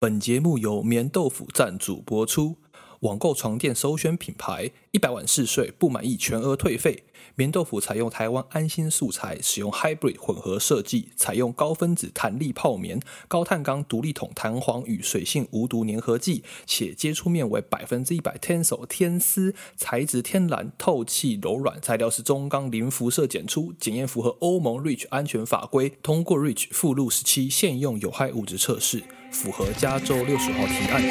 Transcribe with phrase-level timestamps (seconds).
[0.00, 2.58] 本节目由棉豆腐赞助播出。
[3.00, 7.02] 网购床垫首选品牌，一百晚试睡不满意全额退费。
[7.34, 31.02] 棉豆腐采用台湾安心素材，使用 Hybrid 混合设计，采用高分子弹力泡棉、高碳钢独立筒弹簧与水性无毒粘合剂，且接触面为百分之一百 Tensil 天丝材质，天然透气柔软，材料是中钢零辐射检出，检验符合欧盟 REACH 安全法规，通过 REACH 附录十七现用有害物质测试，符合加州六十号提案。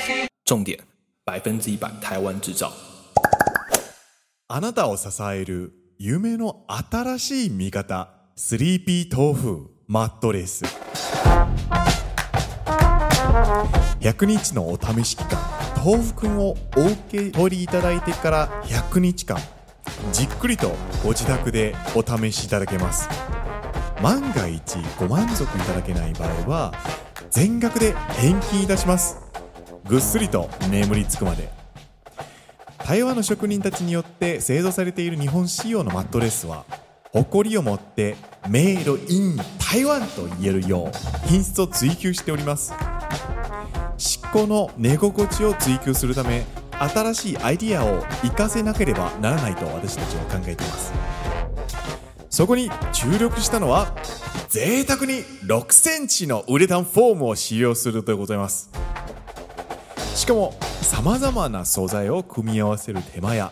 [0.45, 0.79] 重点。
[1.25, 2.71] 百分之一百台湾制造。
[4.47, 10.63] あなたを支える梦の新しい味方、スリーピー豆腐マットレス。
[13.99, 15.37] 100日のお试し期间、
[15.83, 19.37] 豆腐くんをお受け取りいただいてから100日间、
[20.13, 20.71] じっくりと
[21.03, 23.09] ご自宅でお试しいただけます。
[24.01, 26.73] 万が一ご满足いただけない场合は、
[27.29, 29.17] 全额で返金いたします。
[29.87, 31.49] ぐっすりと眠りつくまで。
[32.85, 36.63] 台湾の职人たちによって制造されている日本仕様のマットレスは
[37.13, 38.15] 夸りを持って
[38.47, 42.73] メイドイン台湾と言えるよう品质を追求しております。
[43.97, 46.45] 漆工の寝心地を追求するため
[46.79, 50.93] 新しいアイディアを活かせなければならないと私たちは考えています。
[52.37, 53.95] そこに注力したのは
[54.47, 58.69] 赘沢に6センチのウレタンフォームを使用するということでございます。
[60.13, 63.51] しかもさまざまな素材を组み合わせる手间や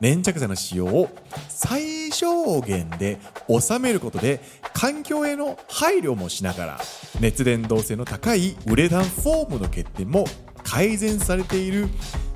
[0.00, 1.08] 粘着剤の使用を
[1.48, 4.40] 最小限で収めることで
[4.72, 6.80] 环境への配虑もしながら
[7.20, 10.24] 热伝导性の高いウレタンフォームの欠点も
[10.64, 11.86] 改善されている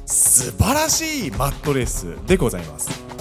[0.06, 3.20] 素晴らしいマットレスでございます。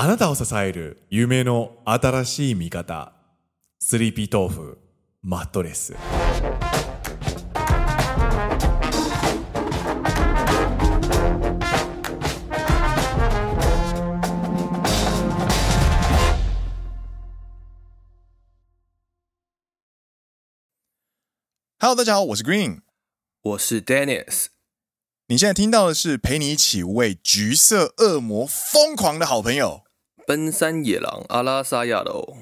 [0.00, 3.12] あなたを支える梦の新しい味方。
[3.80, 4.78] スリーピー豆腐
[5.22, 5.96] マットレス。
[21.80, 22.82] Hello，大家好，我是 Green，
[23.42, 24.46] 我是 Dennis。
[25.26, 29.82] 你现在听到的是陪你一起为橘色恶魔疯狂的好朋友——
[30.28, 32.36] 奔山野狼阿拉萨亚罗。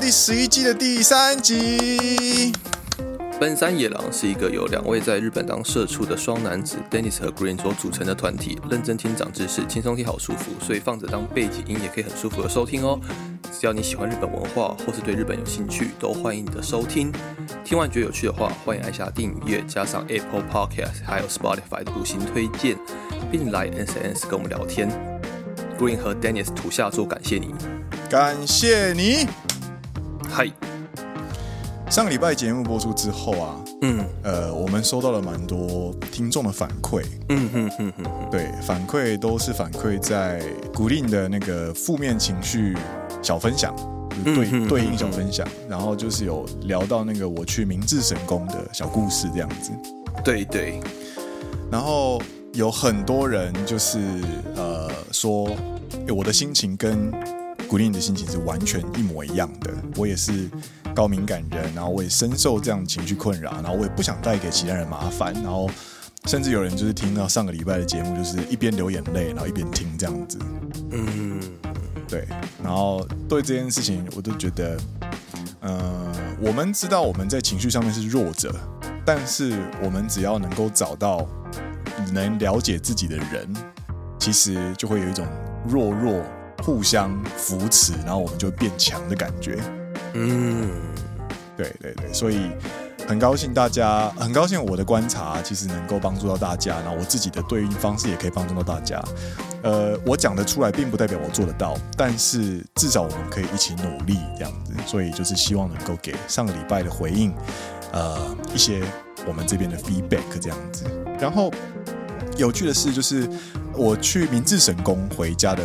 [0.00, 2.52] 第十一季的第三集，
[3.40, 12.98] 奔山野狼是一个由两位在日本当社畜的双男子 Dennis 和 Green 所组成的团体，认真听长知识，轻松听好舒服，所以放着当背景音也可以很舒服的收听哦。
[13.52, 17.12] 只要你喜欢日本文化或是对日本有兴趣，都欢迎你的收听。
[17.64, 22.76] 听完觉得有趣的话，欢迎按下订阅，加上 Apple Podcast 还有 Spotify 的五星推荐，
[23.30, 24.90] 并来 SNS 跟我们聊天。
[25.78, 27.54] Green 和 Dennis 土下座感谢你，
[28.10, 29.28] 感谢你。
[30.28, 30.50] 嗨，
[31.90, 40.42] 上个礼拜节目播出之后啊，嗯，呃，我们收到了蛮多听众的反馈，嗯哼哼哼，对，反馈都是反馈在
[40.74, 42.76] 古令的那个负面情绪
[43.22, 43.74] 小分享，
[44.24, 49.72] 就是、对、嗯、对应小分享，然后就是有聊到那个我去明治神宫的小故事这样子，
[50.22, 50.80] 对对，
[51.70, 52.20] 然后
[52.52, 53.98] 有很多人就是
[54.54, 55.48] 呃说，
[56.14, 57.37] 我的心情跟。
[57.68, 60.48] 古令的心情是完全一模一样的，我也是
[60.94, 65.68] 高敏感人，然后我也深受这样情绪困扰，然后我也不想带给其他人麻烦，然后
[66.24, 70.38] 甚至有人就是听到上个礼拜的节目，就是一边流眼泪，然后一边听这样子。
[70.90, 71.38] 嗯，
[72.08, 72.26] 对，
[72.64, 74.76] 然后对这件事情，我都觉得，
[75.60, 78.54] 嗯、呃，我们知道我们在情绪上面是弱者，
[79.04, 79.52] 但是
[79.82, 81.26] 我们只要能够找到
[82.12, 83.54] 能了解自己的人，
[84.18, 85.26] 其实就会有一种
[85.68, 86.24] 弱弱。
[86.62, 89.58] 互相扶持，然后我们就变强的感觉。
[90.14, 90.70] 嗯，
[91.56, 92.50] 对对对，所以
[93.06, 99.02] 很高兴大家，很高兴我的观察其实能够帮助到大家，然后我自己的对应方式也可以帮助到大家。
[99.62, 104.72] 呃，我讲得出来，并不代表我做得到，但是至少我们可以一起努力这样子。
[104.86, 107.32] 所以就是希望能够给上个礼拜的回应，
[107.92, 108.82] 呃，一些
[109.26, 110.84] 我们这边的 feedback 这样子。
[111.20, 111.52] 然后
[112.36, 113.28] 有趣的是，就是
[113.74, 115.62] 我去明治神宫回家的。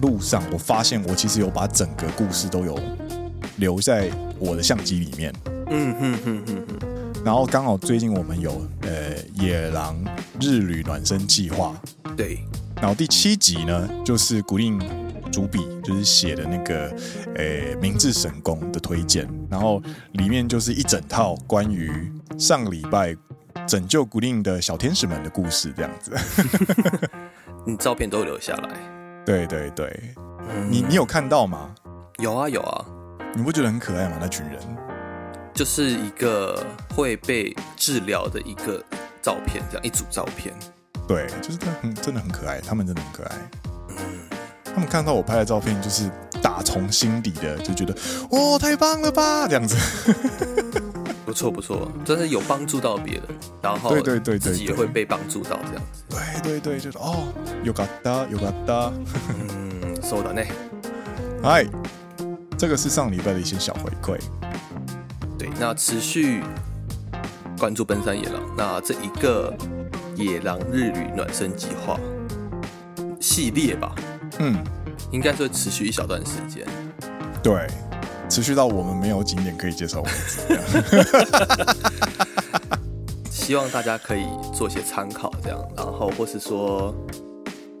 [0.00, 2.78] 路上，我发现我其实有把整个故事都有
[3.56, 5.32] 留在我的相机里面。
[5.68, 7.22] 嗯哼哼哼哼。
[7.24, 10.02] 然后刚好最近我们有呃野狼
[10.40, 11.80] 日旅暖身计划。
[12.16, 12.38] 对。
[12.76, 14.80] 然后第七集呢，就是古令
[15.30, 16.88] 主笔就是写的那个
[17.36, 19.82] 呃明治神功的推荐，然后
[20.12, 23.14] 里面就是一整套关于上礼拜
[23.66, 26.16] 拯救古令的小天使们的故事，这样子。
[27.66, 28.99] 你 照片都留下来？
[29.24, 30.14] 对对对，
[30.48, 31.74] 嗯、你你有看到吗？
[32.18, 32.84] 有啊有啊，
[33.34, 34.16] 你不觉得很可爱吗？
[34.20, 34.58] 那群人
[35.54, 36.64] 就是一个
[36.94, 38.82] 会被治疗的一个
[39.22, 40.54] 照片，这样一组照片。
[41.06, 43.36] 对，就是他很真的很可爱，他们真的很可爱。
[43.88, 43.96] 嗯，
[44.64, 46.10] 他们看到我拍的照片，就是
[46.42, 47.94] 打从心底的就觉得，
[48.30, 49.76] 哦，太棒了吧，这样子。
[51.30, 53.22] 不错不错，真的有帮助到别人，
[53.62, 56.04] 然后对对对对，自己也会被帮助到这样子。
[56.42, 57.28] 对对对，就是哦，
[57.62, 58.92] 有嘎达有嘎达。
[59.28, 60.42] 嗯，收到呢。
[61.40, 61.64] 嗨，
[62.58, 64.18] 这个是上礼拜的一些小回馈。
[65.38, 66.42] 对，那持续
[67.56, 69.56] 关注奔山野狼，那这一个。
[70.16, 71.98] 野狼日旅暖身计划
[73.18, 73.94] 系列吧，
[74.38, 74.54] 嗯，
[75.10, 76.66] 应该是会持续一小段时间，
[77.42, 77.66] 对，
[78.30, 80.40] 持续到我们没有景点可以介绍为止。
[83.28, 84.24] 希望大家可以
[84.54, 86.94] 做些参考，这样，然后或是说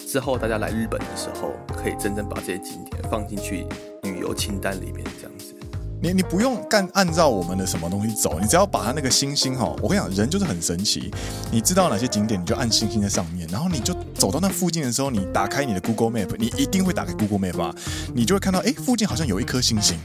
[0.04, 3.64] 之后大家来日本的时候，可以真正把这些景点放进去
[4.02, 5.54] 旅游清单里面，这样子。
[6.02, 11.12] 你你不用干按照我们的什么东西走，你只要把它那个星星哈，我跟你讲，人就是很神奇。
[11.52, 17.74] 你知道哪些景点，你就按星星在上面，然后你就走到那附近的时候，你打开你的 Google Map，你一定会打开 Google Map 啊，
[18.14, 19.98] 你就会看到，哎，附近好像有一颗星星。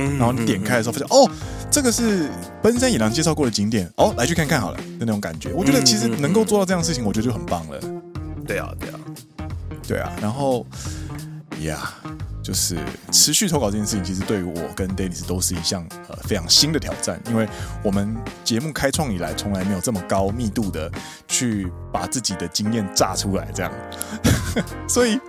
[0.00, 1.30] 嗯，然后你点开的时候发现，哦，
[1.70, 2.30] 这个是
[2.62, 5.52] 奔山野狼介绍过的景点，哦，来去看看好了的那种感觉。
[5.52, 7.78] 我觉得其实能够做到这样的事情，我觉得就很棒了。
[8.46, 9.00] 对啊，对啊，
[9.86, 10.66] 对啊，然后，
[11.60, 11.92] 呀。
[12.42, 12.78] 就是
[13.12, 17.48] 持续投稿这件事情，其实对于我跟 Dennis 都是一项呃非常新的挑战，因为
[17.82, 20.90] 我们节目开创以来，从来没有这么高密度的
[21.28, 23.72] 去把自己的经验炸出来，这样。
[24.88, 25.20] 所以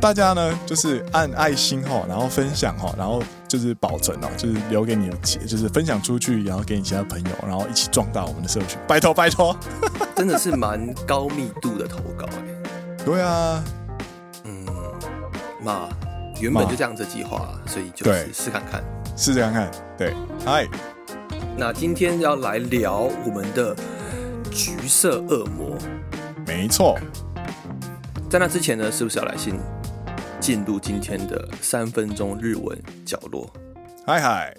[0.00, 5.16] 大家呢，就是按爱心哈，然后分享哈，然后就是保存哦，就是留给你的，
[5.46, 8.78] 就是分享出去，然后给你其他朋友，然后一起壮大我们的社群。
[8.88, 9.56] 拜托拜托，
[10.16, 13.04] 真的是蛮高密度的投稿哎。
[13.04, 13.62] 对啊，
[14.44, 14.66] 嗯，
[15.62, 15.88] 那。
[16.39, 18.83] 原本就这样子计划，所以就是试看看，
[19.15, 19.71] 试试看看。
[19.97, 20.67] 对，嗨，
[21.55, 23.75] 那今天要来聊我们的
[24.51, 25.77] 橘色恶魔。
[26.47, 26.99] 没错，
[28.29, 29.53] 在那之前呢，是不是要来先
[30.39, 32.75] 进入今天的三分钟日文
[33.05, 33.47] 角落？
[34.07, 34.57] 嗨嗨，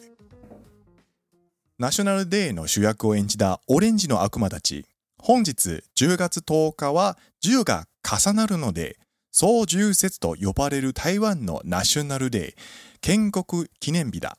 [1.78, 4.86] ナショナルデーの主役を演じたオレンジの悪魔たち。
[5.18, 8.96] 本日10月10日は10が重なるので。
[9.39, 12.61] 双十节と呼ばれる台湾のナショナルデー、
[13.01, 14.35] 建国记念日だ。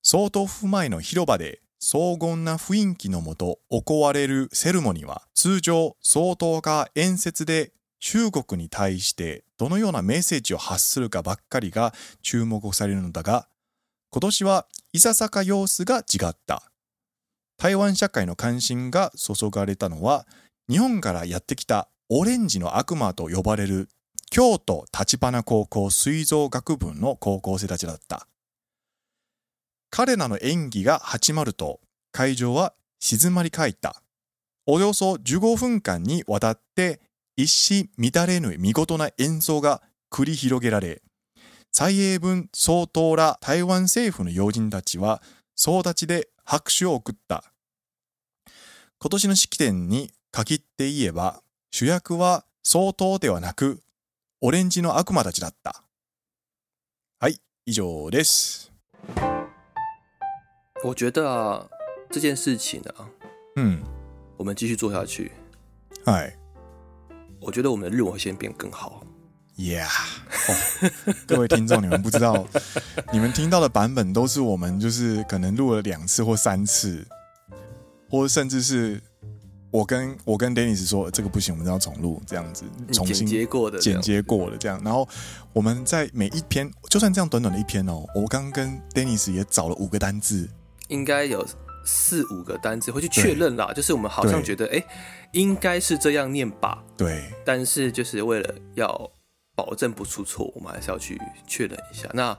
[0.00, 11.92] 総统府前の広场で荘厳な雰囲気のもと行われるセレモニーは、通常総统が演说で中国に対してどのようなメッセージを発するかばっかりが
[12.22, 13.48] 注目されるのだが、
[14.10, 16.62] 今年はいささか様子が违った。
[17.56, 20.28] 台湾社会の関心が注がれたのは、
[20.70, 23.88] 日本からやってきたオレンジの悪魔と呼ばれる
[24.30, 28.26] 京都立花高校吹奏楽部の高校生たちだった。
[29.90, 31.80] 彼らの演技が始まると
[32.12, 34.02] 会场は静まり返った。
[34.66, 37.00] およそ15分间にわたって
[37.36, 41.02] 一糸乱れぬ见事な演奏が繰り広げられ、
[41.72, 45.22] 蔡英文総统ら台湾政府の要人たちは
[45.54, 47.44] 総立ちで拍手を送った。
[48.98, 53.82] 今年の式典に限って言えば、主役は総统ではなく
[54.41, 55.83] オレンジの悪魔たちだった。
[57.19, 58.71] はい、以上です。
[60.83, 61.69] 我觉得啊，
[62.09, 63.07] 这件事情啊，
[63.55, 63.83] 嗯，
[64.37, 65.31] 我们继续做下去。
[66.05, 66.35] 哎，
[67.39, 69.05] 我觉得我们的日文会先变更好。
[69.57, 70.91] Yeah，哦，
[71.27, 72.47] 各位听众，你们不知道，
[73.13, 77.07] 你们听到的版本都是我们就是可能录了两次或三次，
[78.09, 79.01] 或甚至是。
[79.70, 84.80] 我跟我跟 Dennis 说这个不行，我们要重录，这样子重新剪接过的，剪接过的这样。
[84.82, 85.06] 然后
[85.52, 90.48] 我们在每一篇，就算这样短短的一篇哦，我刚跟 Dennis 也找了五个单字，
[90.88, 91.46] 应该有
[91.84, 93.72] 四五个单字会去确认啦。
[93.74, 94.82] 就是我们好像觉得，哎，
[95.32, 96.82] 应该是这样念吧？
[96.96, 97.30] 对。
[97.44, 99.10] 但是就是为了要
[99.54, 102.08] 保证不出错，我们还是要去确认一下。
[102.14, 102.36] 那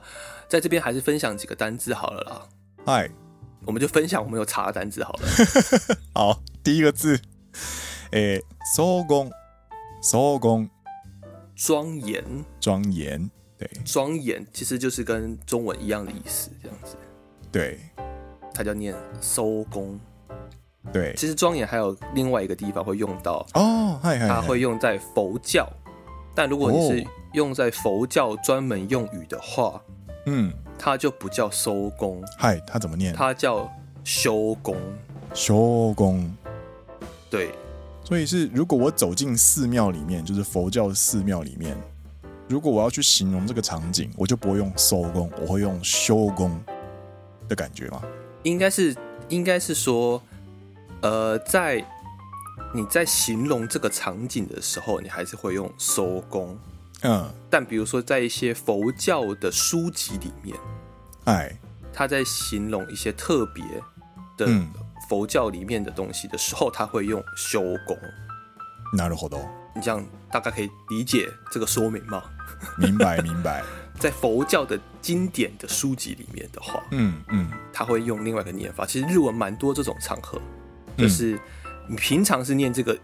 [0.48, 2.42] 在这边还是分享几个单字好了啦。
[2.84, 3.10] 嗨。
[3.66, 5.28] 我们就分享我们有查的单字好了。
[6.14, 7.18] 好，第一个字，
[8.10, 8.44] 诶，
[8.76, 9.32] 收工，
[10.02, 10.68] 收工，
[11.56, 12.22] 庄严，
[12.60, 16.94] 庄严，对，庄严其实就是跟中文一样的意思，这样子。
[17.50, 17.80] 对，
[18.52, 19.98] 它叫念收工。
[20.92, 25.66] 对，其实庄严还有另外一个地方会用到哦，它会用在佛教，
[26.34, 29.82] 但如果你是用在佛教专门用语的话，
[30.26, 33.14] 嗯，它就不叫收工，嗨，它怎么念？
[33.14, 33.72] 它叫
[34.04, 34.76] 修工。
[35.32, 36.30] 修功。
[37.30, 37.52] 对，
[38.04, 41.76] 所以是如果我走进寺庙里面，就是佛教寺庙里面，
[42.48, 46.58] 如果我要去形容这个场景，我就不会用收工，我会用修工
[47.48, 48.02] 的感觉吗？
[48.44, 48.96] 应该是，
[49.28, 50.22] 应该是说，
[51.02, 51.84] 呃，在
[52.74, 56.58] 你在形容这个场景的时候，你还是会用收工。
[57.02, 60.56] 嗯，但比如说在一些佛教的书籍里面，
[61.24, 61.54] 哎，
[61.92, 63.62] 他在形容一些特别
[64.38, 64.50] 的。
[65.07, 67.97] 嗯佛教里面的东西的时候，他会用修功。
[68.95, 69.39] なるほど。
[69.75, 72.23] 你这样大概可以理解这个说明吗？
[72.77, 73.63] 明白，明白。
[73.99, 78.85] 在佛教的经典的书籍里面的话，嗯嗯，他会用另外一个念法。
[78.85, 80.39] 其实日文蛮多这种场合，
[80.97, 81.39] 就是
[81.87, 82.97] 你平常是念这个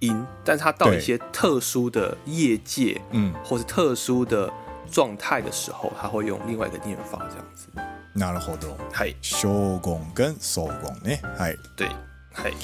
[0.00, 4.52] 音，嗯、但是他到一些特殊的业界，嗯，或是特殊的
[4.90, 7.68] 状态的时候，他会用另外一个念法，这样子。
[8.14, 8.76] なるほど。
[8.92, 9.16] はい。
[9.20, 11.18] 修功跟收功呢？
[11.36, 11.56] はい。
[11.76, 11.88] 对。
[12.32, 12.54] はい。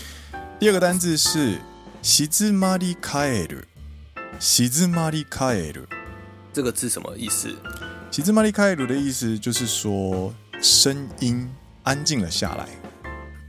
[0.59, 1.59] 第二个单字是
[2.03, 3.67] 静まり返る。
[4.39, 5.89] 静まり返る。
[6.53, 7.57] 这个字什么意思？
[8.11, 10.33] 静まり返る的意思就是说
[10.63, 11.49] 声音
[11.83, 12.69] 安静了下来。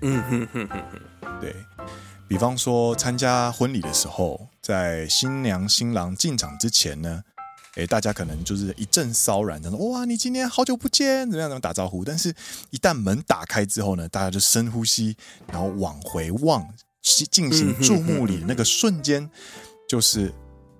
[0.02, 0.80] 嗯哼哼哼
[1.22, 1.40] 哼。
[1.40, 1.56] 对。
[2.28, 7.24] 比方说参加婚礼的时候，在新娘新郎进场之前呢。
[7.76, 11.50] 诶，大家可能就是一阵骚然，他说：“哇，你今天好久不见，怎么样？
[11.50, 12.36] 怎么打招呼？”但是，
[12.70, 15.16] 一旦门打开之后呢，大家就深呼吸，
[15.48, 16.68] 然后往回望，
[17.02, 19.30] 进行注目礼的那个瞬间，
[19.88, 20.34] 就是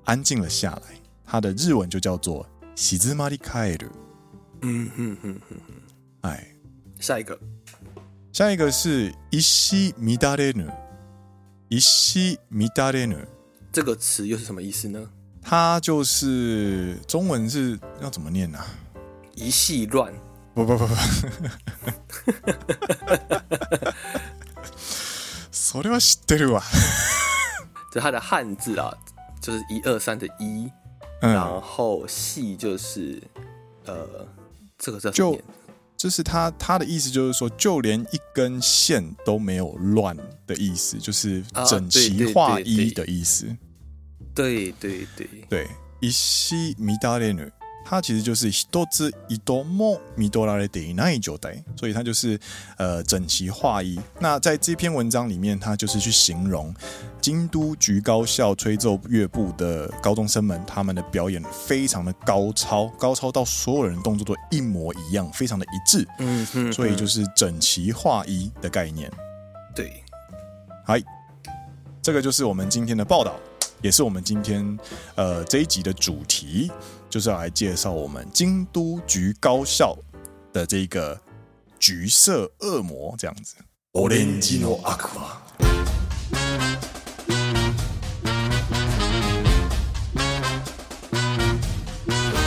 [0.04, 0.82] 安静了下来。
[1.26, 3.88] 它的日文就叫做“静まり返る”。
[4.62, 5.74] 嗯哼哼哼哼。
[6.22, 6.46] 哎，
[7.00, 7.40] 下一个，
[8.34, 10.70] 下一个是“一糸乱れぬ”。
[11.70, 13.16] 一糸乱れぬ
[13.72, 15.10] 这个词又是什么意思呢？
[15.46, 18.66] 它就是中文是要怎么念呢、啊？
[19.36, 20.14] 一系乱？
[20.54, 20.94] 不不不不，
[25.52, 26.62] それは知ってるわ。
[27.92, 28.94] 就它的汉字啊，
[29.42, 30.70] 就是一二三的一，
[31.22, 33.22] 嗯、然后系就是
[33.86, 34.28] 呃，
[34.78, 35.38] 这个叫什么念？
[35.38, 35.44] 就
[35.98, 40.16] 就是它它的意思就是说，就连一根线都没有乱
[40.46, 43.46] 的意思，就是整齐划一的意思。
[43.46, 43.65] 啊对对对
[44.36, 44.74] 对，
[46.00, 47.52] 一糸乱れぬ，
[47.84, 52.40] 它其实就是一つ糸も乱られていない状态，所以它就是
[52.78, 54.00] 呃整齐划一。
[54.20, 56.74] 那在这篇文章里面，它就是去形容
[57.20, 66.08] 京都橘高校吹奏乐部的高中生们，他们的表演非常的高超，高超到所有人动作都一模一样，非常的一致。
[66.20, 69.12] 嗯嗯，所以就是整齐划一的概念。
[69.76, 70.04] 对，
[70.86, 71.04] 嗨，
[72.02, 73.36] 这个就是我们今天的报道。
[73.86, 74.78] 也是我们今天
[75.16, 76.72] 呃这一集的主题，
[77.10, 79.98] 就是要来介绍我们京都橘高校
[80.54, 81.20] 的这个
[81.80, 83.56] 橘色恶魔这样子。
[83.94, 85.42] オレンジの悪魔。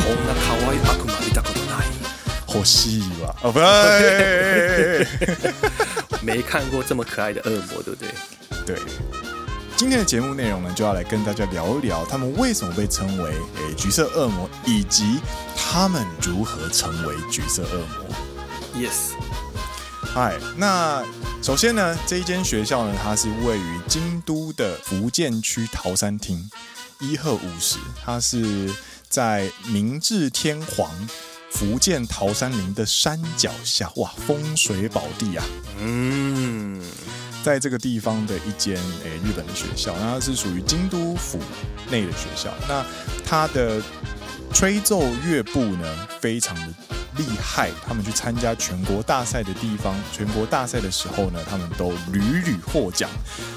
[0.04, 1.86] こんな可爱い悪魔见たことない。
[2.48, 3.34] 欲しいわ。
[3.42, 3.58] 哦不，
[6.24, 8.08] 没看过这么可爱的恶魔，对不对？
[8.64, 8.78] 对。
[9.79, 15.21] 今天的节目内容呢，就要来跟大家聊一聊他们为什么被称为诶橘色恶魔，以及
[15.55, 18.13] 他们如何成为橘色恶魔。
[18.75, 19.13] Yes，
[20.13, 21.01] 嗨，那
[21.41, 26.49] 首先呢，这一间学校呢，它是位于京都的福建区桃山町
[26.99, 28.69] 一贺五十，它是
[29.07, 30.91] 在明治天皇
[31.51, 35.45] 福建桃山林的山脚下，哇，风水宝地啊！
[35.79, 36.83] 嗯。
[37.43, 41.39] 在这个地方的一间诶日本的学校，那它是属于京都府
[41.89, 42.53] 内的学校。
[42.67, 42.85] 那
[43.25, 43.81] 它的
[44.53, 46.73] 吹奏乐部呢，非常的
[47.17, 47.71] 厉害。
[47.87, 53.09] 他们去参加全国大赛的地方，全国大赛的时候呢，他们都屡屡获奖。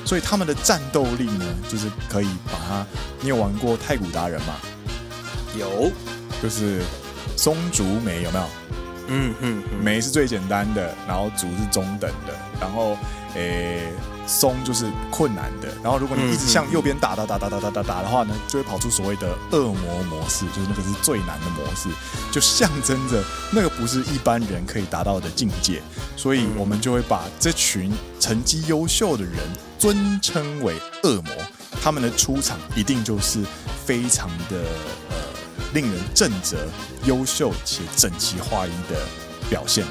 [0.05, 2.87] 所以他们的战斗力呢，就是可以把它。
[3.21, 4.55] 你有玩过太古达人吗？
[5.59, 5.91] 有，
[6.43, 6.83] 就是
[7.37, 8.47] 松竹梅有没有？
[9.13, 12.97] 嗯嗯，梅是最简单的，然后竹是中等的，然后。
[13.35, 13.91] 诶，
[14.27, 15.69] 松就是困难的。
[15.83, 21.89] 然后，如果你一直向右边打打打打打打打打的话呢，就会跑出所谓的恶魔模式，就是那个是最难的模式，
[22.31, 25.81] 就象征着那个不是一般人可以达到的境界。
[26.15, 27.91] 所以，我们就会把这群
[28.21, 29.33] 成绩优秀的人
[29.79, 31.33] 尊称为恶魔。
[31.83, 33.43] 他们的出场一定就是
[33.87, 34.57] 非常的
[35.02, 35.02] 呃
[35.75, 36.69] 令人震泽、
[37.05, 39.07] 优秀且整齐划一的
[39.49, 39.85] 表现，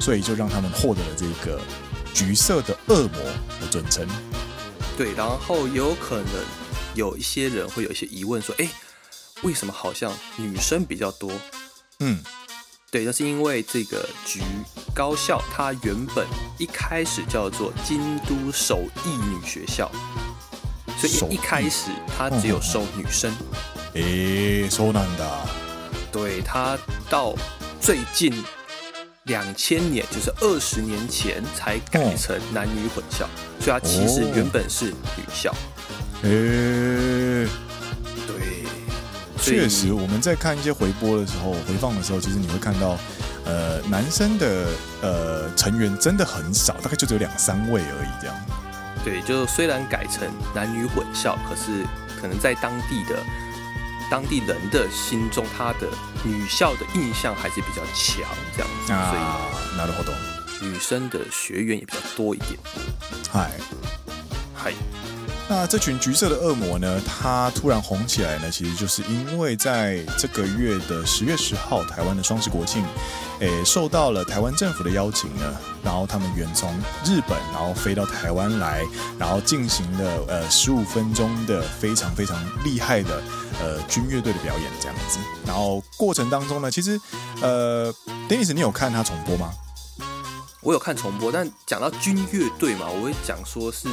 [0.00, 1.60] 所以就让他们获得了这个。
[2.14, 3.20] 橘色的恶魔
[3.60, 4.06] 的尊称，
[4.96, 6.44] 对，然后有可能
[6.94, 8.70] 有一些人会有一些疑问，说：“哎，
[9.42, 11.32] 为什么好像女生比较多？
[11.98, 12.22] 嗯，
[12.88, 14.40] 对，那是因为这个橘
[14.94, 16.24] 高校它原本
[16.56, 19.90] 一开始叫做京都首义女学校，
[20.96, 23.34] 所以一开始它只有收女生。
[23.93, 25.25] 诶，そうなんだ。
[26.11, 26.77] 对，它
[27.09, 27.33] 到
[27.79, 28.43] 最近
[29.23, 33.27] 两千年，就是二十年前才改成男女混校，
[33.59, 35.53] 所以它其实原本是女校。
[36.23, 37.47] 诶。
[39.41, 42.97] 确实，我们在看一些回播的时候，回放的时候，其实你会看到，
[43.45, 44.67] 呃，男生的
[45.01, 48.35] 呃成员真的很少，大概就只有两三位而已，这样。
[49.03, 51.83] 对，就虽然改成男女混校，可是
[52.21, 53.15] 可能在当地的
[54.09, 55.87] 当地人的心中，他的
[56.23, 58.91] 女校的印象还是比较强，这样子。
[58.93, 59.21] 啊，所以
[59.77, 60.13] なるほど。
[60.61, 62.59] 女生的学员也比较多一点。
[63.31, 63.51] 嗨，
[64.55, 64.73] 嗨。
[65.46, 67.00] 那这群橘色的恶魔呢？
[67.06, 72.82] 它突然红起来呢，其实就是因为在这个月的十月十号，台湾的双十国庆，
[73.40, 75.42] 诶，受到了台湾政府的邀请呢，
[75.82, 76.74] 然后他们远从
[77.04, 78.82] 日本，然后飞到台湾来，
[79.18, 83.22] 然后进行了呃十五分钟的非常非常厉害的
[83.60, 85.18] 呃军乐队的表演这样子。
[85.46, 86.98] 然后过程当中呢，其实
[87.42, 87.92] 呃
[88.30, 89.52] ，Dennis，你有看他重播吗？
[90.64, 93.86] 我有看重播，但讲到军乐队嘛，我会讲说是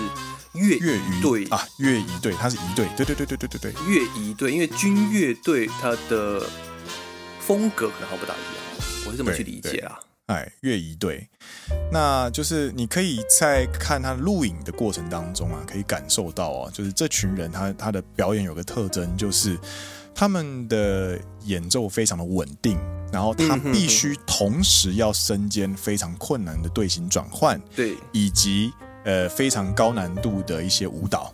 [0.54, 6.42] 乐乐仪队啊，乐仪队，它是仪队，对对对对对对对，乐仪队，因为军乐队它的
[7.42, 10.00] 风格可能好不大一样，我是这么去理解啊。
[10.28, 11.28] 哎，乐仪队，
[11.92, 19.60] 那就是你可以在看他录影的过程当中啊，可以感受到啊，就是这群人他他的表演有个特征，就是
[20.14, 22.78] 他们的演奏非常的稳定。
[23.12, 28.72] 然后他必须同时要身兼非常困难的队形转换，对，以及
[29.04, 31.34] 呃非常高难度的一些舞蹈，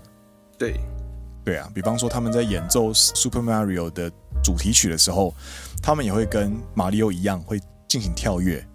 [0.57, 0.79] 对，
[1.46, 4.12] 对啊，比方说他们在演奏 Super Mario 的
[4.43, 5.36] 主题曲的时候，
[5.79, 8.67] 他们也会跟马里奥一样会进行跳跃，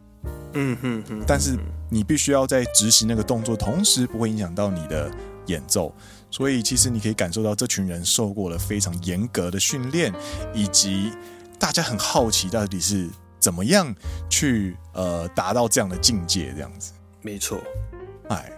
[0.53, 1.59] 嗯哼哼，但是
[1.91, 5.11] 你必须要在执行那个动作，同时不会影响到你的
[5.47, 5.93] 演奏，
[6.33, 10.13] 所以其实你可以感受到这群人受过了非常严格的训练，
[10.53, 11.13] 以及。
[11.59, 13.95] 大家很好奇，到底是怎么样
[14.29, 16.53] 去呃达到这样的境界？
[16.57, 16.91] 这样子，
[17.21, 17.63] 没错。
[18.29, 18.51] 哎，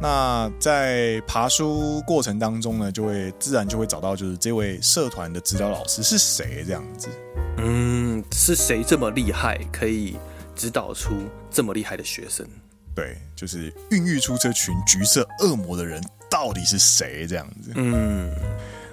[0.00, 6.62] 那在爬书过程当中呢，就会自然就会找到，就是这位社团的指导老师是谁？
[6.64, 7.08] 这样子，
[7.56, 10.16] 嗯，是谁这么厉害，可以
[10.54, 12.46] 指导出这么厉害的学生？
[12.94, 17.26] 对，就是孕育出这群橘色恶魔的人到底是谁？
[17.26, 18.30] 这样子，嗯。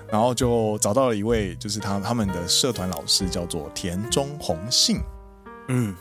[0.08, 5.00] 然后就找到了一位，就是他他们的社团老师，叫做田中宏信。
[5.68, 5.94] 嗯，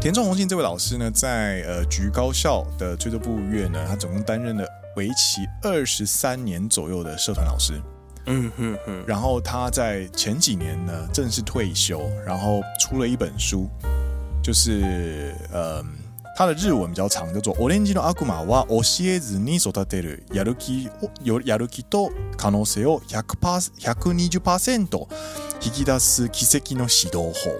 [0.00, 7.80] 田中宏信这位老师呢，在呃橘高校的吹奏部乐呢，他总共担任了为期二十三年左右的社团老师。
[8.26, 9.04] 嗯哼哼。
[9.06, 13.68] 然后他在前几年呢正式退休，然后出了一本书，
[14.42, 15.82] 就是呃。
[16.35, 20.89] 他的日文比较长，叫做“オレンジの悪魔は教えずに育てるやる気
[21.29, 25.09] をやる気と可能性を百パー百二十パーセント
[25.61, 27.51] 引き出す奇迹の指导法”。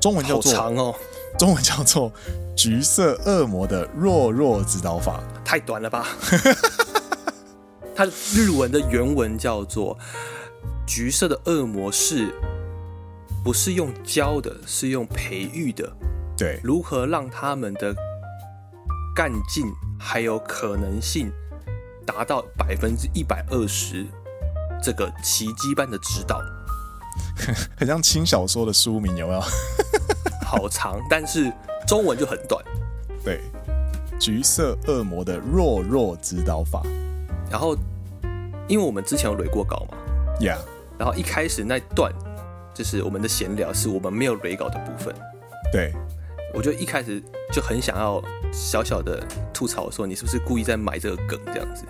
[0.00, 0.94] 中文叫做“好长哦”，
[1.36, 2.12] 中文叫做“
[2.54, 5.20] 橘色恶魔的弱弱指导法”。
[5.44, 6.06] 太短了吧？
[7.94, 9.98] 他日文的原文叫做“
[10.86, 12.32] 橘色的恶魔是
[13.42, 15.92] 不是用教的，是用培育的？”
[16.38, 17.94] 对，如何让他们的
[19.17, 21.33] 干劲还有可能性
[22.05, 24.05] 达到百分之一百二十，
[24.79, 26.39] 这个奇迹般的指导，
[27.75, 29.41] 很像轻小说的书名，有没有？
[30.45, 31.51] 好长，但是
[31.87, 32.63] 中文就很短。
[33.25, 33.41] 对，
[34.19, 36.83] 橘色恶魔的弱弱指导法。
[37.49, 37.75] 然后，
[38.67, 39.97] 因为我们之前有雷过稿嘛
[40.39, 40.59] ，Yeah。
[40.99, 42.13] 然后一开始那段
[42.71, 45.15] 就是我们的闲聊，是我们没有雷稿的部分。
[45.71, 45.91] 对。
[46.53, 49.21] 我就一开始就很想要小小的
[49.53, 51.83] 吐槽说，你是不是故意在埋这个梗这样子？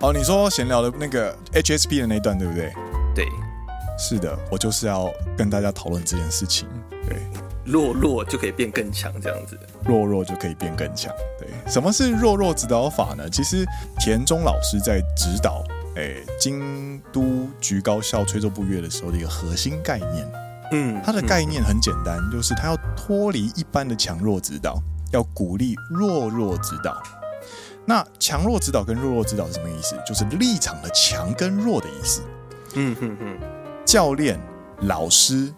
[0.00, 2.72] 哦，你说闲聊的那个 HSP 的那一段对不对？
[3.14, 3.26] 对，
[3.98, 6.66] 是的，我就是要跟大家讨论这件事情。
[7.06, 7.18] 对，
[7.64, 11.12] 弱弱就可以变更强这样子，弱弱就可以变更强。
[11.38, 13.28] 对，什么是弱弱指导法呢？
[13.28, 13.64] 其实
[13.98, 15.62] 田中老师在指导
[15.96, 20.26] 诶京都局高校吹奏部乐的时候的一个核心概念。
[20.72, 24.80] 嗯，它的概念很简单，嗯、就是它要脱离一般的强弱指导，
[25.12, 27.02] 要鼓励弱弱指导。
[27.86, 29.96] 那强弱指导跟弱弱指导是什么意思？
[30.06, 32.22] 就是立场的强跟弱的意思。
[32.74, 33.38] 嗯哼哼，
[33.84, 34.38] 教练、
[34.82, 35.52] 老师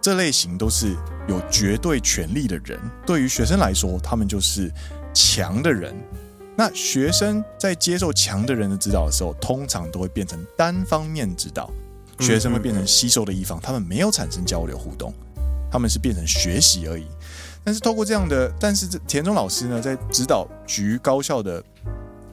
[0.00, 0.96] 这类型都是
[1.28, 4.72] 有绝对权力的人，对于学生来说，他们就是
[5.14, 5.94] 强的人。
[6.56, 11.70] 那学生在接受强的人的指导的时候，通常都会变成单方面指导。
[12.20, 15.12] 学生会变成吸收的一方，他们没有产生交流互动，
[15.70, 17.06] 他们是变成学习而已。
[17.62, 21.62] 但是透过这样的，但是这田中老师呢，在指导局高校的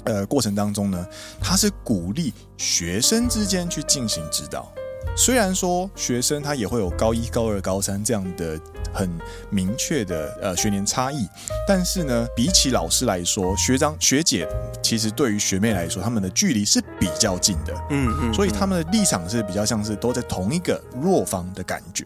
[0.03, 1.05] 呃过程当中呢，
[1.41, 4.71] 他是鼓励学生之间去进行指导。
[5.15, 8.59] 虽然说学生他也会有高一、高二、高三这样的
[8.91, 9.09] 很
[9.51, 11.27] 明确的呃学年差异，
[11.67, 14.47] 但是呢，比起老师来说，学长学姐
[14.81, 22.05] 其实对于学妹来说，他们的距离是比较近的，嗯嗯，嗯，所以他们的立场是比较像是都在同一个弱方的感觉。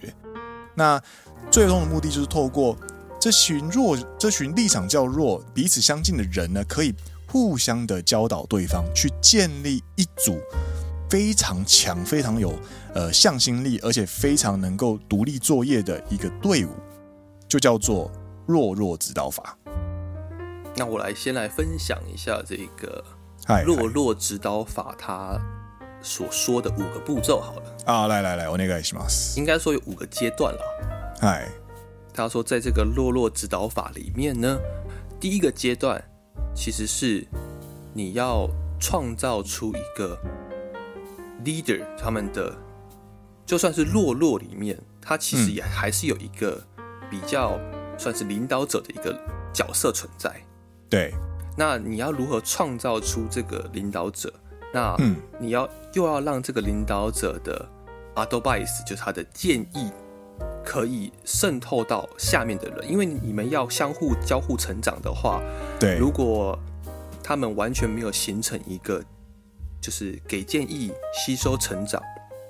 [0.76, 1.02] 那
[1.50, 2.78] 最终的目的就是透过
[3.20, 6.94] 这群弱、这群立场较弱、彼此相近的人呢，可以
[7.32, 10.40] 互相的教导对方，去建立一组。
[11.10, 12.54] 非常强、非常有
[12.94, 16.70] 呃向心力，而且非常能够独立作业的一个队伍，
[17.48, 18.12] 就叫做
[18.46, 19.58] 弱弱指导法。
[20.76, 23.04] 那我来先来分享一下这个
[23.66, 25.40] 弱弱指导法，他
[26.02, 27.78] 所说的五个步骤好了。
[27.86, 29.02] 啊，来来来，我那个什么？
[29.38, 30.62] 应该说有五个阶段了。
[31.22, 31.50] 嗨，
[32.14, 34.60] 他说在这个弱弱指导法里面呢，
[35.20, 36.04] 第一个阶段
[36.54, 37.26] 其实是
[37.94, 40.20] 你要创造出一个。
[41.48, 42.54] Leader 他们的
[43.46, 46.62] 就算是落落里面，他其实也还是有一个
[47.10, 47.58] 比较
[47.98, 49.18] 算是领导者的一个
[49.54, 50.30] 角色存在。
[50.90, 51.14] 对，
[51.56, 54.34] 那你要如何创造出这个领导者？
[54.74, 54.98] 那
[55.40, 57.66] 你要又要让这个领导者的
[58.16, 59.90] advice 就是他的建议
[60.66, 65.42] 可以渗透到下面的人，因为你们要相互交互成长的话，
[65.80, 66.60] 对，如果
[67.24, 69.02] 他们完全没有形成一个。
[69.82, 72.02] 就是给建议、吸收、成长，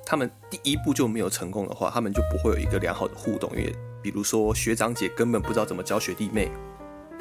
[0.06, 3.50] 他们第一步就没有成功的话，他们就不会有一个良好的互动。
[3.52, 6.50] 因为比如说学长姐根本不知道怎么教学弟妹，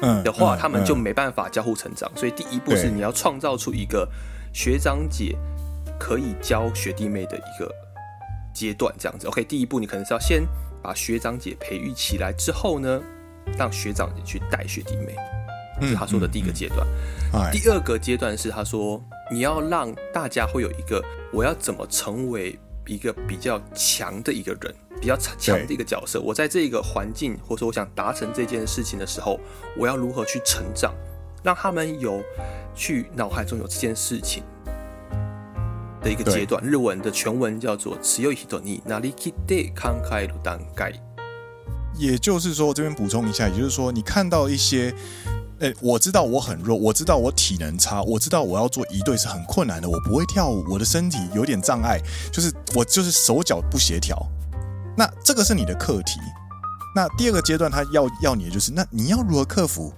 [0.01, 2.11] 嗯的话，他们就没办法交互成长。
[2.15, 4.09] 所以第一步是你要创造出一个
[4.53, 5.35] 学长姐
[5.99, 7.71] 可以教学弟妹的一个
[8.53, 9.27] 阶段，这样子。
[9.27, 10.43] OK，第一步你可能是要先
[10.81, 13.01] 把学长姐培育起来之后呢，
[13.57, 15.15] 让学长姐去带学弟妹。
[15.79, 16.87] 是他说的第一个阶段。
[17.51, 18.99] 第二个阶段是他说，
[19.30, 26.20] 你要让大家会有一个，我要怎么成为一个比较强的一个人，比较强的一个角色。
[26.20, 29.40] 我在这个环境，或者说我想达成这件事情的时候，
[29.78, 30.92] 我要如何去成长，
[31.42, 32.22] 让他们有
[32.74, 34.42] 去脑海中有这件事情
[36.02, 36.62] 的一个阶段。
[36.62, 41.00] 日文的全文叫做“强い人になりきって考える段阶”。
[41.98, 44.94] 也就是说，这边补充一下，也就是说，你看到一些。
[45.59, 51.99] 哎，我知道我很弱，我知道我体能差，我知道我要做一对是很困难的，我不会跳舞，我的身体有点障碍，
[52.31, 54.15] 就是我就是手脚不协调。
[54.95, 56.19] 那这个是你的课题。
[56.95, 59.91] 那第二个阶段，他要要你的就是，那你要如何克服？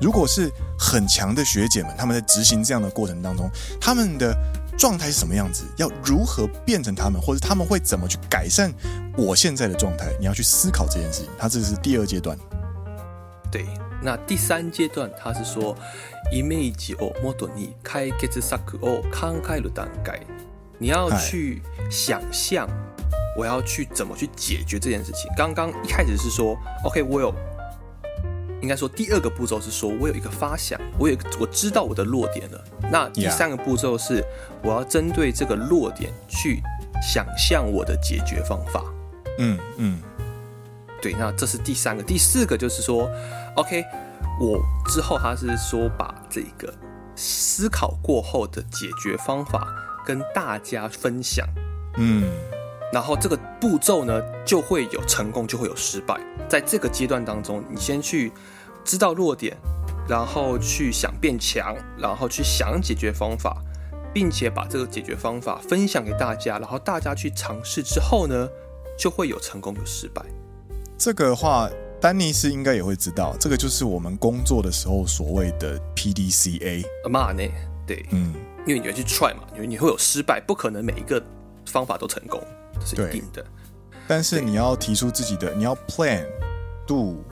[0.00, 3.48] 如果是很强的学姐们，他们在执行这样的过程当中，
[3.80, 4.36] 他们的
[4.76, 5.64] 状态是什么样子？
[5.76, 8.72] 要如何变成他们，或者他们会怎么去改善
[9.16, 10.12] 我现在的状态？
[10.18, 11.30] 你要去思考这件事情。
[11.38, 12.36] 他这是第二阶段。
[13.50, 13.64] 对。
[14.03, 15.75] 那第三阶段，他是说，
[16.31, 20.21] イメージを元に解决策を考える段阶。
[20.77, 22.65] 你要去想象，
[23.35, 25.29] 我要去怎么去解决这件事情。
[25.35, 27.33] 刚刚一开始是说，OK，我有，
[28.61, 32.63] 应该说第二个步骤是说我有一个发想，我有一个我知道我的弱点了。
[32.89, 34.23] 那第三个步骤是，
[34.63, 36.61] 我要针对这个弱点去
[37.01, 38.81] 想象我的解决方法。
[39.39, 39.99] 嗯嗯。
[41.01, 43.09] 对，那这是第三个，第四个就是说
[43.56, 43.84] ，OK，
[44.40, 46.72] 我之后他是说把这个
[47.16, 49.66] 思考过后的解决方法
[50.04, 51.46] 跟大家分享，
[51.96, 52.24] 嗯，
[52.92, 56.20] 然后这个步骤呢就会有成功，就会有失败。
[56.48, 58.32] 在这个阶段当中，你先去
[58.84, 59.56] 知道弱点，
[60.08, 63.56] 然后去想变强，然后去想解决方法，
[64.12, 68.48] 并且把这个解决方法分享给大家，然后大家去尝试之后呢，
[68.98, 70.22] 就会有成功有失败。
[70.98, 71.68] 这个话，
[72.04, 73.34] 丹尼斯应该也会知道。
[73.40, 76.84] 这个就是我们工作的时候所谓的 PDCA。
[77.08, 77.42] 嘛呢？
[77.86, 78.34] 对，嗯，
[78.66, 81.24] 因为你要去 try 嘛，因为你会有失败，不可能每一个
[81.64, 82.38] 方法都成功，
[82.78, 83.42] 这是一定的。
[84.06, 86.26] 但是你要提出自己的，你要 plan、
[86.86, 87.24] do、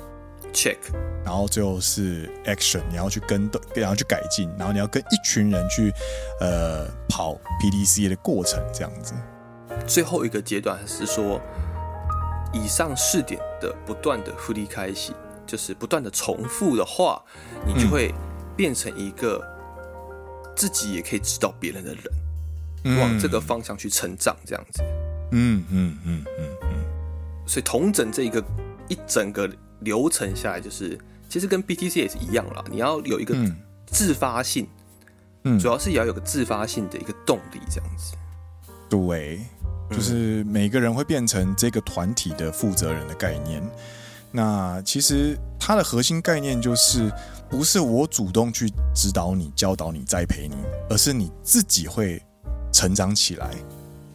[0.55, 0.79] check，
[1.23, 5.93] 然后最后是 action，你要去跟，然后去改进，然后你要跟一群人去，
[6.41, 9.13] 呃，跑 PDCA 的过程，这样子。
[9.87, 11.39] 最后一个阶段是说。
[12.53, 15.15] 以上四点的不断的复利开启，
[15.47, 17.23] 就是不断的重复的话，
[17.67, 18.15] 你就会
[18.57, 19.43] 变成一个
[20.55, 22.05] 自己也可以指导别人的人，
[22.85, 24.83] 嗯、往这个方向去成长，这样子。
[25.33, 26.69] 嗯嗯嗯嗯嗯。
[27.47, 28.43] 所以同整这一个
[28.89, 32.63] 一整个流程下来，就是其实跟 BTC 也是一样啦。
[32.71, 33.35] 你要有一个
[33.87, 34.69] 自发性，
[35.45, 38.15] 嗯，主要是也要有个自发性的一个动力，这样子。
[38.89, 39.41] 对。
[39.93, 43.63] 就是每个人会变成这个团体的负责人的概念。
[44.31, 47.13] 那其实它的核心概念就是，
[47.51, 50.57] 不是我主动去指导你、教导你、栽培你，
[50.89, 52.23] 而是你自己会
[52.73, 53.51] 成长起来。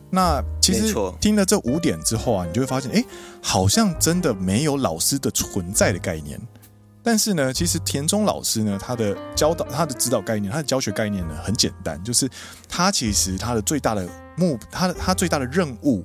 [0.09, 3.05] 那其实听了这五点之后啊，你就会发现，哎，
[3.41, 6.39] 好像真的没有老师的存在的概念。
[7.07, 12.29] 但是呢，其实田中老师呢，他的教导、他的指导概念、他的教学概念呢，很简单，就是
[12.67, 16.03] 他其实他的最大的目，他的他最大的任务，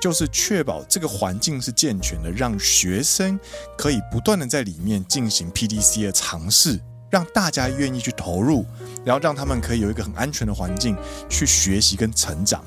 [0.00, 3.38] 就是确保这个环境是健全的，让学生
[3.78, 8.66] 可以不断的在里面进行 PDC 的尝试，让大家愿意去投入，
[9.04, 10.96] 然后让他们可以有一个很安全的环境
[11.28, 12.64] 去学习跟成长。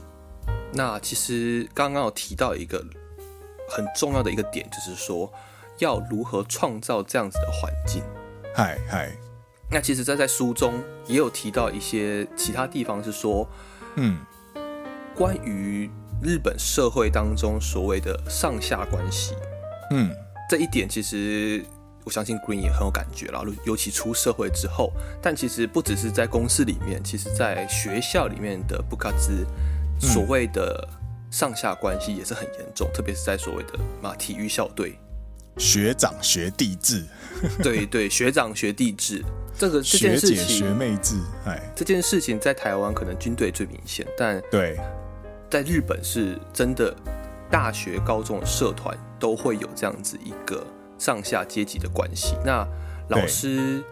[0.72, 2.82] 那其实刚刚有提到一个
[3.69, 5.30] 很重要的一个点，就是说。
[5.84, 8.02] 要如何创造这样子的环境？
[8.56, 9.12] 嗨嗨，
[9.69, 13.48] 那其实，在在书中也有提到一些其他地方，是说，
[13.96, 14.17] 嗯，
[15.13, 15.89] 关于
[16.22, 19.36] 日本社会当中所谓的上下关系，
[19.91, 20.10] 嗯，
[20.50, 21.65] 这一点其实
[22.06, 24.93] 我相信 Green 也很有感觉啦，尤其出社会之后。
[25.22, 29.46] 但其实不只是在公司里面，其实在学校里面的布卡兹
[30.00, 30.88] 所谓的
[31.32, 34.98] 上下关系也是很严重，特别是在所谓的嘛体育校队。
[35.58, 37.04] 学长学弟制，
[37.62, 39.24] 对对，学长学弟制，
[39.58, 44.78] 这个这件事情，学姐学妹制，哎，这件事情在台湾可能军队最明显，但对，
[45.50, 46.96] 在日本是真的，
[47.52, 50.66] 大学、高中社团都会有这样子一个
[50.98, 52.36] 上下阶级的关系。
[52.44, 52.68] 那
[53.10, 53.84] 老师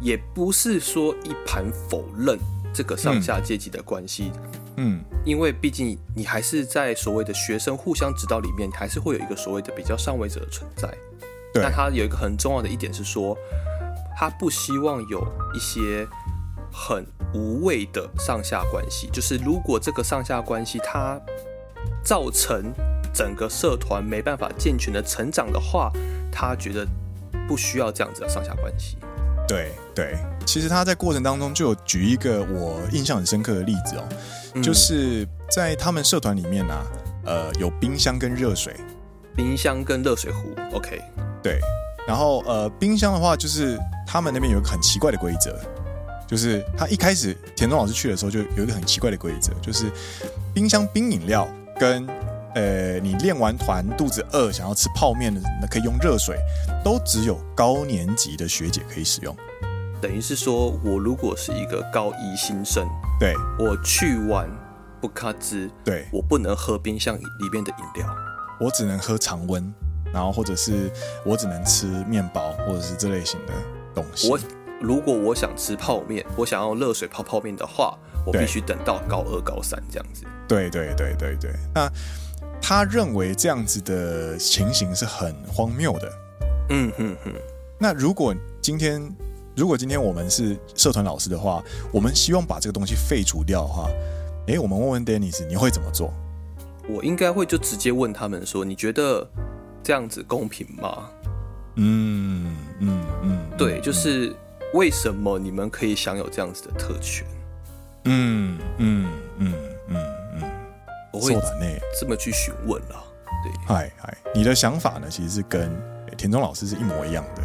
[0.00, 2.38] 也不是说一盘否认
[2.72, 4.32] 这个上下阶级的关系。
[4.34, 10.88] 嗯嗯，因为毕竟你还是在所谓的学生互相指导里面，你还是会有一个所谓的比较上位者的存在。
[11.52, 13.36] 对，那他有一个很重要的一点是说，
[14.16, 15.20] 他不希望有
[15.54, 16.06] 一些
[16.72, 19.08] 很无谓的上下关系。
[19.12, 21.20] 就是如果这个上下关系它
[22.04, 22.72] 造成
[23.12, 25.90] 整个社团没办法健全的成长的话，
[26.30, 26.86] 他觉得
[27.48, 28.96] 不需要这样子的上下关系。
[29.48, 34.62] 对对，其实他在过程当中就有举一个我印象很深刻的例子哦。
[34.62, 36.86] 就是在他们社团里面啊，
[37.24, 38.74] 呃，有冰箱跟热水，
[39.34, 41.02] 冰箱跟热水壶，OK，
[41.42, 41.58] 对。
[42.06, 45.56] 然后呃，冰箱的话，就是他们那边有一个很奇怪的规则，
[46.26, 49.90] 就是他一开始田中老师去的时候，就有一个很奇怪的规则，就是
[50.52, 51.46] 冰箱冰饮料
[51.78, 52.06] 跟
[52.54, 56.36] 呃，你练完团肚子饿想要吃泡面的，那可以用热水，
[56.82, 59.36] 都只有高年级的学姐可以使用。
[60.00, 62.88] 等于是说，我如果是一个高一新生，
[63.20, 64.48] 对，我去玩
[65.00, 68.08] 不卡兹，对，我不能喝冰箱里面的饮料，
[68.58, 69.72] 我只能喝常温，
[70.12, 70.90] 然后或者是
[71.24, 73.52] 我只能吃面包或者是这类型的
[73.94, 74.30] 东西。
[74.30, 74.38] 我
[74.80, 80.24] 如果我想吃泡面，我想要热水泡泡面的话，我必须等到高二高三这样子。
[80.48, 81.90] 对对对对对，那
[82.60, 86.12] 他认为这样子的情形是很荒谬的。
[86.70, 87.32] 嗯哼哼，
[87.78, 89.02] 那如果今天。
[89.56, 93.90] 如果今天我们是社团老师的话，我们希望把这个东西废除掉的话，
[94.46, 96.14] 诶，我们问问 Dennis，你会怎么做？
[96.88, 99.28] 我应该会就直接问他们说：“你觉得
[99.82, 101.08] 这样子公平吗？”
[101.76, 104.34] 嗯嗯嗯，对，就是
[104.74, 107.26] 为什么你们可以享有这样子的特权？
[108.04, 109.54] 嗯嗯嗯
[109.88, 109.96] 嗯
[110.34, 110.50] 嗯，
[111.12, 111.38] 我会
[111.98, 113.04] 这么去询问了。
[113.42, 115.06] 对，嗨嗨，你的想法呢？
[115.08, 115.70] 其实是跟
[116.16, 117.42] 田中老师是一模一样的。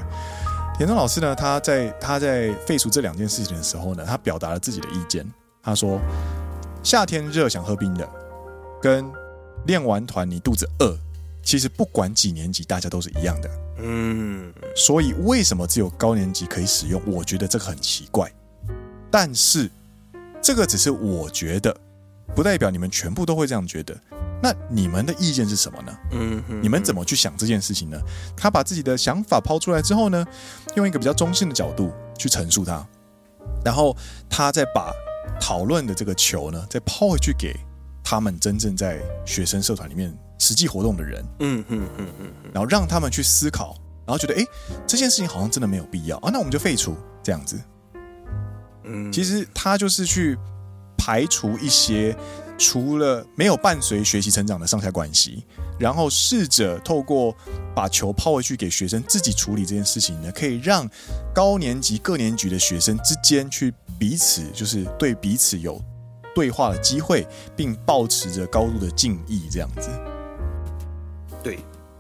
[0.78, 5.26] 田中老师呢，他在他在废除这两件事情的时候呢，他表达了自己的意见。
[5.64, 6.00] 他说
[6.84, 8.08] ：“夏天热想喝冰的，
[8.82, 9.10] 跟
[9.66, 10.98] 练完团你肚子饿，
[11.46, 13.50] 其实不管几年级，大家都是一样的。
[13.78, 17.02] 嗯，所以为什么只有高年级可以使用？
[17.06, 18.30] 我觉得这个很奇怪。
[19.12, 19.70] 但是
[20.42, 21.74] 这个只是我觉得，
[22.36, 23.96] 不代表你们全部都会这样觉得。”
[24.44, 25.98] 那你们的意见是什么呢？
[26.12, 28.00] 嗯，你们怎么去想这件事情呢？
[28.36, 30.26] 他把自己的想法抛出来之后呢，
[30.76, 32.86] 用一个比较中性的角度去陈述它，
[33.64, 33.96] 然后
[34.30, 34.92] 他再把
[35.40, 37.56] 讨论的这个球呢，再抛回去给
[38.04, 41.26] 他们真正在学生社团里面实际活动的人。
[41.40, 44.46] 嗯嗯嗯嗯，然后让他们去思考，然后觉得，哎，
[44.88, 47.60] 这件事情好像真的没有必要啊，那我们就废除这样子。
[48.84, 50.38] 嗯，其实他就是去
[50.98, 52.16] 排除一些。
[52.58, 55.46] 除了没有伴随学习成长的上下关系，
[55.78, 57.36] 然后试着透过
[57.76, 60.90] 把球抛回去给学生自己处理这件事情呢，可以让
[61.34, 65.78] 高年级各年级的学生之间去彼此就是对彼此有
[66.34, 69.90] 对话的机会，并保持着高度的敬意，这样子。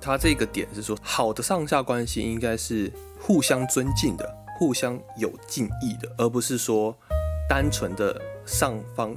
[0.05, 6.95] 对，他这个点是说，好的上下关系应该是互相尊敬的，互相有敬意的，而不是说
[7.49, 9.15] 单纯的上方。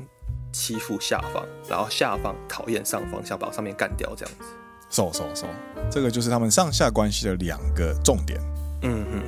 [0.51, 4.44] 欺负下方，然后下方讨厌上方，想把上面干掉这样子。
[4.88, 5.46] 收收收，
[5.90, 8.40] 这个就是他们上下关系的两个重点。
[8.83, 9.22] 嗯嗯。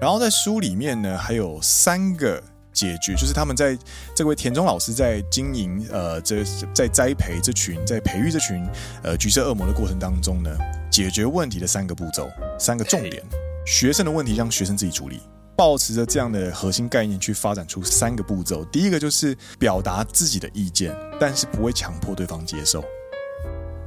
[0.00, 2.42] 然后在书里面呢，还有三个
[2.80, 3.76] 解决，就是他们在
[4.14, 8.66] 这位田中老师在经营呃，这在栽培这群，在培育这群
[9.02, 10.50] 呃橘色恶魔的过程当中呢，
[10.90, 13.22] 解决问题的三个步骤，三个重点。
[13.66, 15.20] 学生的问题让学生自己处理，
[15.54, 18.64] 保持着这样的核心概念去发展出三个步骤。
[18.72, 22.82] 第一个就是表达自己的意见，但是不会强迫对方接受。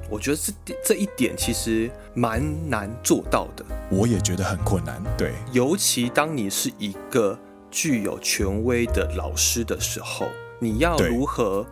[0.09, 5.01] 我觉得这这一点其实蛮难做到的，我也觉得很困难。
[5.17, 7.39] 对，尤其当你是一个
[7.73, 10.27] 具有权威的老师的时候，
[10.59, 11.65] 你要如何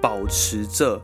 [0.00, 1.02] 保持着？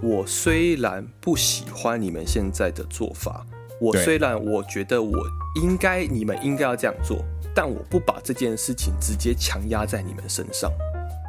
[0.00, 3.44] 我虽然不喜欢你们现在的做法，
[3.80, 5.12] 我虽然我觉得我
[5.60, 7.18] 应该你们应该要这样做，
[7.52, 10.70] 但我不把这件事情直接强压在你们身上。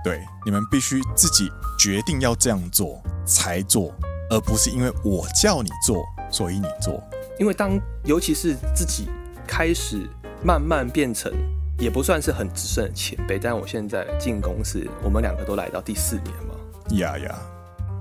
[0.03, 3.91] 对，你们必须自己决定要这样做才做。
[4.29, 7.03] 而不是因为我叫你做，所以你做。
[7.37, 9.09] 因为当尤其是自己
[9.45, 10.07] 开始
[10.41, 11.33] 慢慢变成，
[11.81, 16.53] 也不算是很资深的前辈，但我现在进公司，我们两个都来到第四年嘛。
[16.91, 17.35] 呀呀，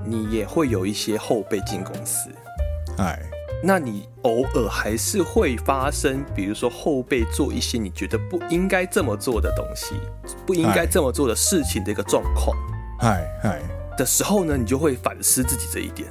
[0.05, 2.29] 你也会有一些后辈进公司，
[2.99, 3.19] 哎，
[3.65, 9.95] 那你偶尔还是会发生，比如说后辈做一些你觉得不应该这么做的东西，
[10.45, 12.55] 不应该这么做的事情的一个状况，
[12.99, 13.63] 嗨嗨
[13.97, 16.07] 的时候呢，你就会反思自己这一点。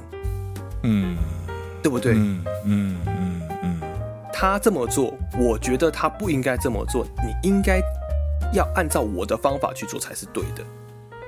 [0.82, 1.16] 嗯，
[1.84, 2.14] 对不对？
[2.14, 2.96] 嗯嗯，
[4.40, 7.06] 他这么做，我觉得他不应该这么做。
[7.22, 7.78] 你应该
[8.54, 10.64] 要按照我的方法去做才是对的。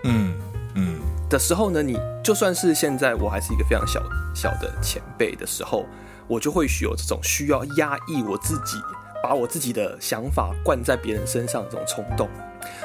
[0.04, 0.32] 嗯
[0.76, 0.98] 嗯，
[1.28, 4.02] 的时候呢，你就算是现在我还是一个非常小
[4.34, 5.84] 小的前辈的时候，
[6.26, 8.78] 我就会有这种需要压抑我自己，
[9.22, 12.30] 把我自己的想法灌在别人身上这种冲动，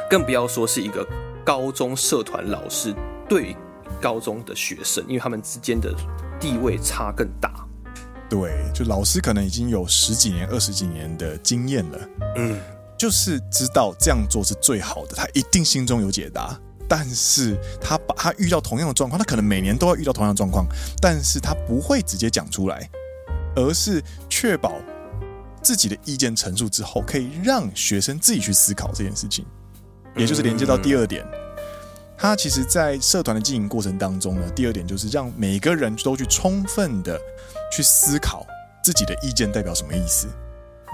[0.10, 1.08] 更不要说是一个
[1.46, 2.94] 高中社团老师
[3.30, 3.56] 对
[4.02, 5.90] 高中的学生，因为他们之间的。
[6.40, 7.52] 地位差更大，
[8.30, 12.60] 对，就老师可能已经有十几年、二十几年的经验了，嗯，
[12.98, 16.60] 就是知道这样做是最好的，他一定心中有解答。
[16.90, 20.66] 但是他把他遇到同样的状况，他可能每年都要遇到同样的状况，
[21.02, 22.90] 但是他不会直接讲出来，
[23.56, 24.74] 而是确保
[25.62, 29.46] 自己的意见陈述之后，可以让学生自己去思考这件事情，
[30.16, 31.24] 也就是连接到第二点。
[31.24, 31.38] 嗯
[32.20, 37.16] 他其实，在社团的经营过程当中呢，第二点就是让每个人都去充分的
[37.72, 38.46] 去思考
[38.84, 40.28] 自己的意见代表什么意思。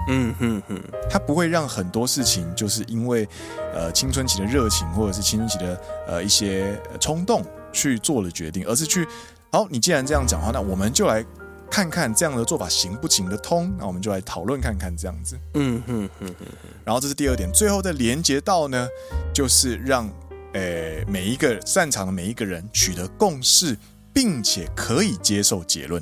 [0.08, 3.26] 嗯哼哼，他不会让很多事情就是因为
[3.72, 9.06] 呃青春期的热情或者是青春期的呃一些冲动去做了决定，而是去
[9.50, 11.24] 好，你既然这样讲话，那我们就来
[11.70, 15.38] 看看这样的做法行不行得通，那我们就来讨论看看这样子。
[15.54, 16.46] 嗯哼哼哼，
[16.84, 18.88] 然后这是第二点，最后再连接到呢，
[19.32, 20.10] 就是让。
[20.56, 23.76] 诶，每一个擅长的每一个人取得共识，
[24.12, 26.00] 并且可以接受结论。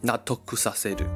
[0.00, 1.06] 纳得させる。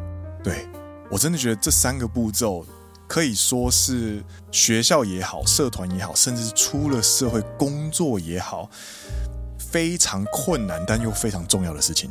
[0.42, 0.66] 对，
[1.10, 2.64] 我真的觉得这三个步骤
[3.06, 8.70] 可以说是学校也好，社团也好，甚至是出了社会工作也好，
[9.58, 12.10] 非常困难但又非常重要的事情。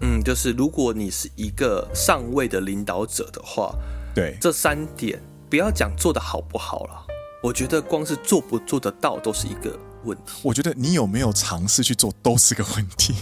[0.00, 3.74] 嗯，就是如果你是一个上位的领导者的话，
[4.14, 7.06] 对，这三点不要讲做得好不好了。
[7.42, 10.33] 我觉得光是做不做得到都是一个 问题。
[10.43, 13.15] 我觉得你有没有尝试去做都是个问题，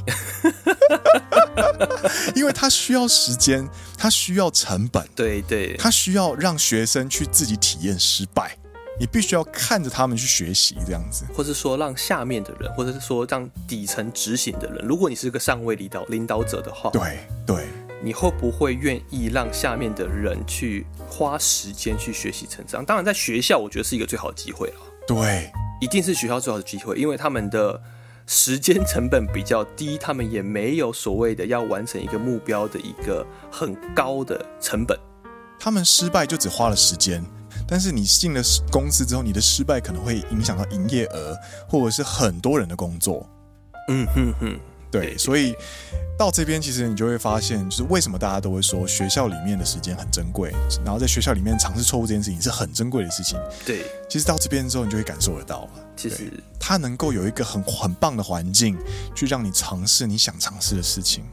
[2.35, 8.57] 因为他需要时间，他需要成本，对对，他需要让学生去自己体验失败，
[8.99, 17.67] 你必须要看着他们去学习这样子，或是说让下面的人，或者是说让底层执行的人，如果你是个上位领导领导者的话，对对。
[18.01, 22.85] 你会不会愿意让下面的人去花时间去学习成长？
[22.85, 24.75] 当然，在学校我觉得是一个最好的机会了。
[25.05, 27.81] 对，一定是学校最好的机会，因为他们的
[28.27, 34.97] 时间成本比较低，他们也没有所谓的要完成一个目标的一个很高的成本。
[35.59, 37.23] 他们失败就只花了时间，
[37.67, 41.37] 但是你进了公司之后，你的失败可能会影响到营业额，
[41.67, 43.27] 或者是很多人的工作。
[43.87, 44.59] 嗯哼哼。
[44.91, 45.55] 对，所以
[46.17, 50.51] 到这边，其实你就会发现，就是为什么大家都会说学校里面的时间很珍贵，
[50.83, 53.39] 然后在学校里面尝试错误这件事情是很珍贵的事情。
[53.65, 55.69] 对，其实到这边之后，你就会感受得到了。
[55.95, 58.77] 其实它能够有一个很很棒的环境，
[59.13, 61.23] 去让你尝试你想尝试的事情，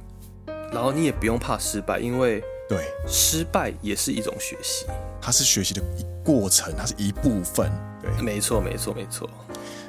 [0.72, 4.84] 然后你也不用怕失败，因为对失败也是一种学习，
[5.20, 7.70] 它是学习的一过程，它是一部分。
[8.02, 9.28] 对，没错，没错，没错。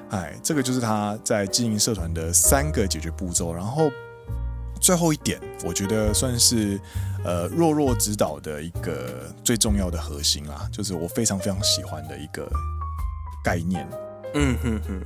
[0.09, 3.91] 哎，这个就是他在经营社团的三个解决步骤，然后
[4.79, 6.79] 最后一点，我觉得算是
[7.25, 12.49] 呃弱弱指导的一个最重要的核心啦，就是我非常非常喜欢的一个
[13.43, 13.87] 概念。
[14.33, 15.01] 嗯哼哼，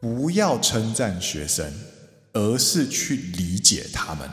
[0.00, 1.72] 不要称赞学生，
[2.32, 4.30] 而是去理解他们。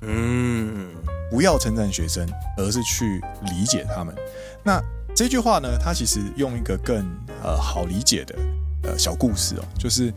[0.00, 0.88] 嗯，
[1.32, 2.28] 不要称赞学生，
[2.58, 4.14] 而是去理解他们。
[4.62, 4.78] 那
[5.16, 6.98] 这句话呢，它其实用一个更
[7.42, 8.34] 呃好理解的
[8.82, 10.12] 呃小故事哦，就是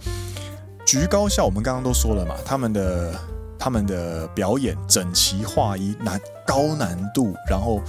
[0.86, 3.18] 局高校，我们刚刚都说了嘛，他们的
[3.58, 7.82] 他们的表演整齐划一，难高难度，然后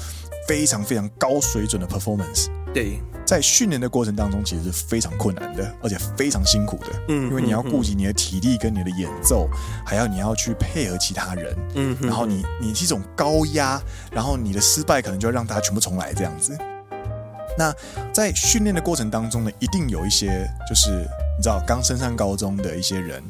[0.46, 2.46] 非常非常高水准的 performance。
[2.72, 3.00] 对。
[3.26, 6.86] 在训练的过程当中，其实是非常困难的，而且非常辛苦的。
[7.08, 9.48] 嗯，因为你要顾及你的体力跟你的演奏，
[9.84, 11.56] 还要你要去配合其他人。
[11.74, 16.56] 嗯，然后你你是一种高压，然后你的失败可能就要让大家全部重来这样子。
[17.58, 17.74] 那
[18.12, 20.90] 在训练的过程当中呢，一定有一些就是
[21.36, 23.20] 你知道刚升上高中的一些人，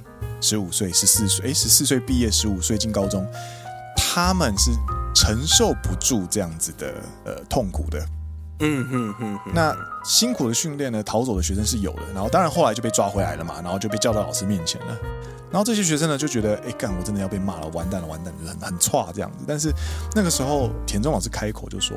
[0.43, 3.27] 十五岁、十四岁，哎，十四岁毕业，十五岁进高中，
[3.97, 4.73] 他们是
[5.15, 6.95] 承受不住这样子的
[7.25, 8.07] 呃痛苦的。
[8.61, 14.99] 嗯哼哼，那辛苦的训练呢，逃走的学生是有的，然后当然后来就被抓回来了嘛，然后就被叫到老师面前了，
[15.51, 19.45] 然后这些学生呢就觉得，哎干，我真的要被骂了，完蛋了，完蛋了，很很差这样子。
[19.47, 19.73] 但是
[20.15, 21.97] 那个时候，田中老师开口就说，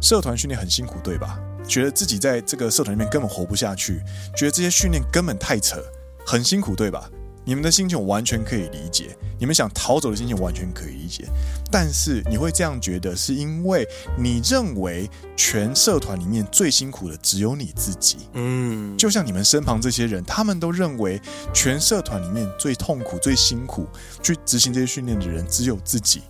[0.00, 1.38] 社团训练很辛苦，对吧？
[1.66, 4.00] 觉得自己在这个社团里面根本活不下去，
[4.36, 5.82] 觉得这些训练根本太扯，
[6.26, 7.08] 很辛苦，对吧？
[7.44, 11.24] 你们的心情我完全可以理解，你们想逃走的心情完全可以理解，
[11.72, 13.84] 但是你会这样觉得，是因为
[14.16, 18.28] 你认为全社团里面最辛苦的只有你自己。
[18.34, 21.20] 嗯，就像你们身旁这些人，他们都认为
[21.52, 23.88] 全社团里面最痛苦、最辛苦
[24.22, 26.22] 去执行这些训练的人只有自己。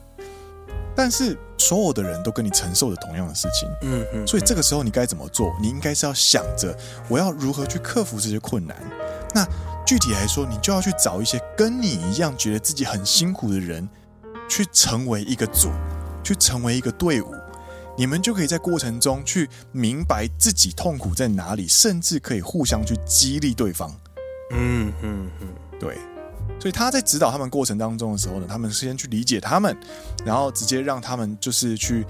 [0.95, 3.69] 但是所有的人都跟你承受着同样的事情。
[3.83, 5.55] 嗯嗯，所以这个时候你该怎么做？
[5.61, 6.75] 你应该是要想着
[7.09, 8.75] 我要如何去克服这些困难。
[9.35, 9.47] 那。
[9.85, 13.89] 具体来说，你就要去找一些跟你一样觉得自己很辛苦的人，
[14.49, 15.71] 去成为一个组，
[16.23, 17.35] 去成为一个队伍，
[17.99, 23.95] 你们就可以在过程中去明白自己痛苦在哪里，甚至可以互相去激励对方。
[24.53, 25.99] 嗯嗯嗯，对。
[26.61, 29.77] 所以他在指导他们过程当中的时候呢，他们先去理解他们，
[30.25, 32.07] 然后直接让他们就是去。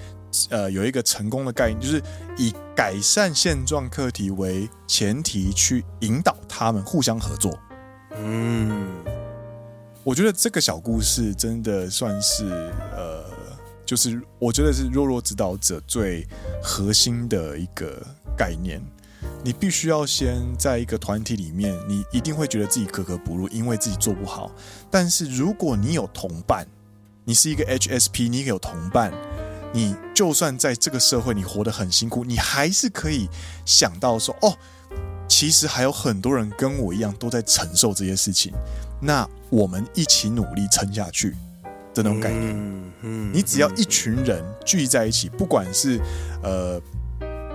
[0.51, 2.03] 呃，有一个成功的概念，就是
[2.37, 7.59] 以改善现状课题为前提去引导他们互相合作。
[8.17, 8.87] 嗯，
[10.03, 12.45] 我觉得这个小故事真的算是
[12.95, 13.25] 呃，
[13.85, 16.27] 就是我觉得是弱弱指导者最
[16.63, 18.01] 核心的一个
[18.37, 18.81] 概念。
[19.45, 24.51] 你必须要先在一个团体里面，你一定会觉得自己格格不入，因为自己做不好。
[24.91, 26.67] 但是如果你有同伴，
[27.25, 29.13] 你是一个 HSP，你有同伴。
[29.73, 33.29] 你就算在这个社会，你活得很辛苦，你还是可以
[33.65, 34.57] 想到说，哦，
[35.27, 38.53] 其实还有很多人跟我一样都在承受这些事情，
[39.01, 41.31] 那我们一起努力撑下去
[41.95, 42.53] 的那种概念。
[42.55, 45.99] 嗯嗯，你只要一群人聚在一起，不管是
[46.43, 46.81] 呃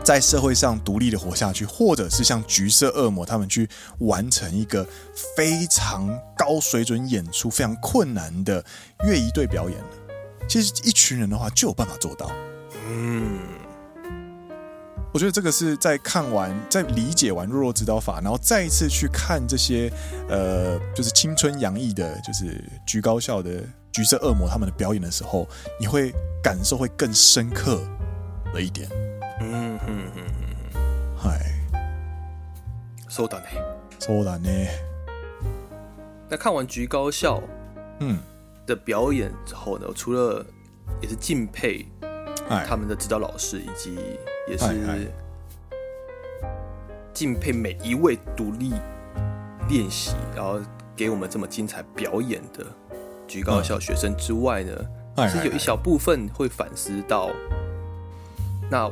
[0.03, 4.87] 在社会上独立的活下去，或者是像橘色恶魔他们去完成一个
[5.35, 8.63] 非常高水准演出、非常困难的
[9.05, 9.77] 乐仪队表演。
[10.48, 12.30] 其实一群人的话就有办法做到。
[12.88, 13.38] 嗯，
[15.12, 19.90] 我觉得这个是在看完、在理解完弱弱指导法，然后再一次去看这些
[20.28, 23.62] 呃，就是青春洋溢的，就是橘高校的
[23.92, 26.12] 橘色恶魔他们的表演的时候，你会
[26.42, 27.80] 感受会更深刻
[28.52, 28.88] 了一点。
[29.40, 30.80] 嗯嗯嗯嗯，
[31.16, 31.40] 嗨，
[33.08, 33.62] そうだね，
[34.00, 34.68] そうだね。
[36.28, 37.40] 那看完橘高校，
[38.00, 38.18] 嗯。
[38.67, 40.45] 的表演之后呢，除了
[41.01, 41.87] 也是敬佩
[42.67, 43.97] 他们的指导老师，以及
[44.47, 45.11] 也是
[47.13, 48.73] 敬佩每一位独立
[49.67, 50.59] 练习，然后
[50.95, 52.63] 给我们这么精彩表演的
[53.27, 54.71] 举高校学生之外呢，
[55.27, 57.31] 是有一小部分会反思到
[58.69, 58.91] 那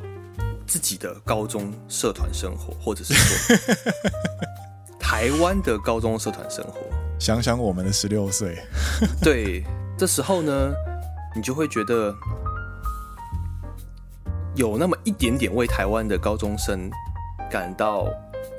[0.66, 3.58] 自己的高中社团生活，或者是说
[5.00, 6.80] 台湾的高中社团生活。
[7.19, 8.59] 想想我们的十六岁，
[9.23, 9.63] 对，
[9.97, 10.73] 这时候呢，
[11.37, 12.15] 你就会觉得
[14.55, 16.91] 有那么一点点为台湾的高中生
[17.51, 18.09] 感到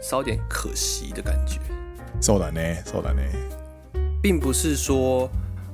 [0.01, 1.59] 稍点可惜的感觉。
[2.21, 3.31] そうだね，そうだね，
[4.21, 5.27] 并不是说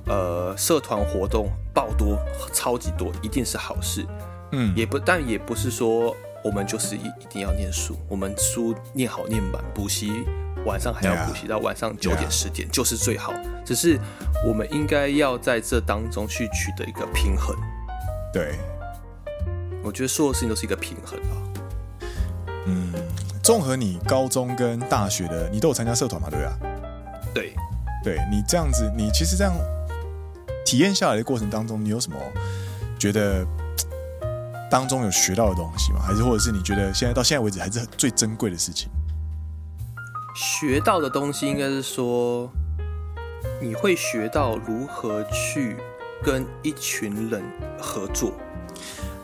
[0.06, 2.18] 呃社团活动爆多
[2.54, 4.06] 超级多一定是好事，
[4.54, 10.24] 嗯，也不，但也不是说我们就是一一定要念书，我们书念好念满，补习。
[10.65, 13.33] 晚上还要补习到晚上九点十点就是最好，
[13.65, 13.99] 只是
[14.47, 17.57] 我们应该要在这当中去取得一个平衡。
[18.33, 18.59] 对，
[19.83, 21.35] 我觉得所有事情都是一个平衡啊。
[22.67, 22.93] 嗯，
[23.43, 26.29] 综合你高中跟大学的，你都有参加社团嘛？
[26.31, 26.53] 对啊。
[27.35, 27.55] 对，
[28.05, 29.53] 对你这样子，你其实这样
[30.65, 32.17] 体验下来的过程当中，你有什么
[32.99, 33.45] 觉得
[34.71, 36.01] 当中有学到的东西吗？
[36.01, 38.89] 还是或者是你觉得现在到现在为止还是最珍贵的事情？
[40.35, 42.51] 学到的东西应该是说，
[43.61, 45.77] 你会学到如何去
[46.23, 47.43] 跟一群人
[47.79, 48.33] 合作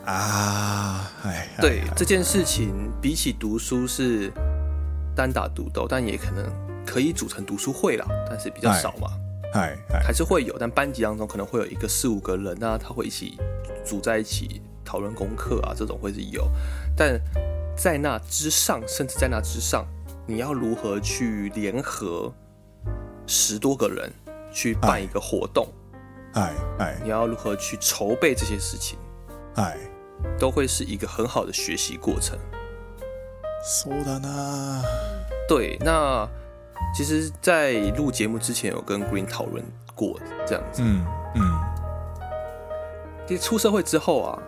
[0.04, 1.10] 啊。
[1.24, 4.30] 哎，对这件事情，比起读书是
[5.16, 6.44] 单打独斗，但也可能
[6.84, 9.08] 可以组成读书会啦，但是比较少嘛。
[9.54, 13.38] 哎，还是会有，但班级当中可能会有一个四五个人啊，他会一起
[13.82, 16.46] 组在一起讨论功课啊，这种会是有。
[16.94, 17.18] 但
[17.74, 19.86] 在那之上，甚至在那之上，
[20.30, 22.30] 你要如何去联合
[23.26, 24.12] 十多个人
[24.52, 25.66] 去办一个活动？
[26.34, 28.98] 哎哎，你要如何去筹备这些事情？
[29.54, 29.78] 哎，
[30.38, 32.38] 都会是一个很好的学习过程。
[33.64, 34.82] 说的呢？
[35.48, 36.28] 对，那。
[36.94, 39.64] 其实，在录节目之前，有跟 Green 讨论
[39.94, 40.80] 过这样子。
[40.82, 41.04] 嗯
[41.34, 41.42] 嗯。
[43.26, 44.42] 其实出社会之后啊，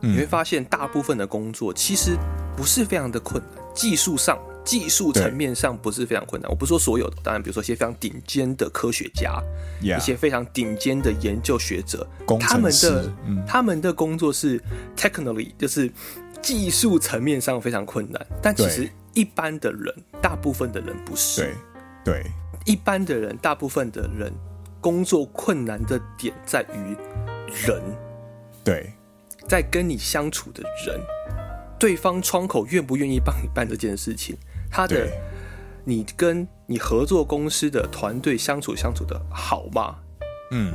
[0.00, 2.16] 嗯，你会发现大部分的工作其实
[2.56, 6.50] 不是非常的困难，技术上、技术层面上不是非常困难。
[6.50, 9.40] 我不是说所有的，当然，比如说一些非常顶尖的科学家
[9.80, 12.06] ，yeah, 一些非常顶尖的研究学者，
[12.40, 14.60] 他们的、嗯、他们的工作是
[14.94, 15.90] technically 就是
[16.42, 21.40] 技术层面上非常困难，但其实一般的人，大部分的人不是。
[21.40, 21.54] 对。
[22.04, 22.24] 对，
[22.64, 24.32] 一般的人，大部分的人
[24.80, 26.96] 工作困难的点在于
[27.66, 27.82] 人，
[28.62, 28.92] 对，
[29.48, 31.00] 在跟你相处的人，
[31.80, 34.36] 对方窗口愿不愿意帮你办这件事情，
[34.70, 35.08] 他的
[35.84, 39.96] 你跟你合作公司的团队相处相处的好吗？
[40.52, 40.72] 嗯，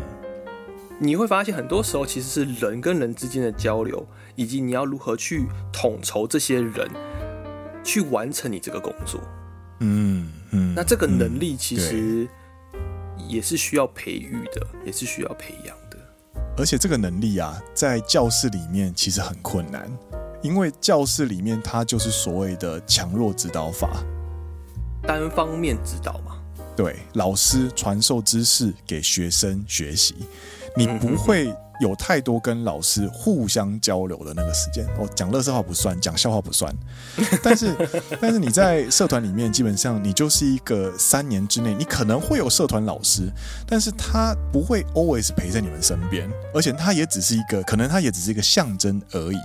[1.00, 6.89] 你会发现很多时候其实是人跟人之间的交流，以及你要如何去统筹这些人，
[7.84, 9.22] 去完成你这个工作。
[9.80, 12.28] 嗯嗯，那这个能力其实
[13.28, 15.98] 也是需要培育的，也是需要培养的。
[16.58, 19.89] 而且这个能力啊，在教室里面其实很困难，
[20.42, 24.04] 因为教室里面它就是所谓的强弱指导法，
[25.04, 26.38] 单方面指导嘛。
[26.76, 30.16] 对，老师传授知识给学生学习，
[30.76, 31.54] 你不会。
[31.82, 36.74] 有太多跟老师互相交流的那个时间，哦，讲乐色话不算，讲笑话不算，
[37.44, 37.76] 但是
[38.22, 43.30] 但是你在社团里面，基本上你就是一个三年之内，你可能会有社团老师，
[43.68, 49.38] 但是他不会 always 陪在你们身边，而且他也只是一个，可能他也只是一个象征而已。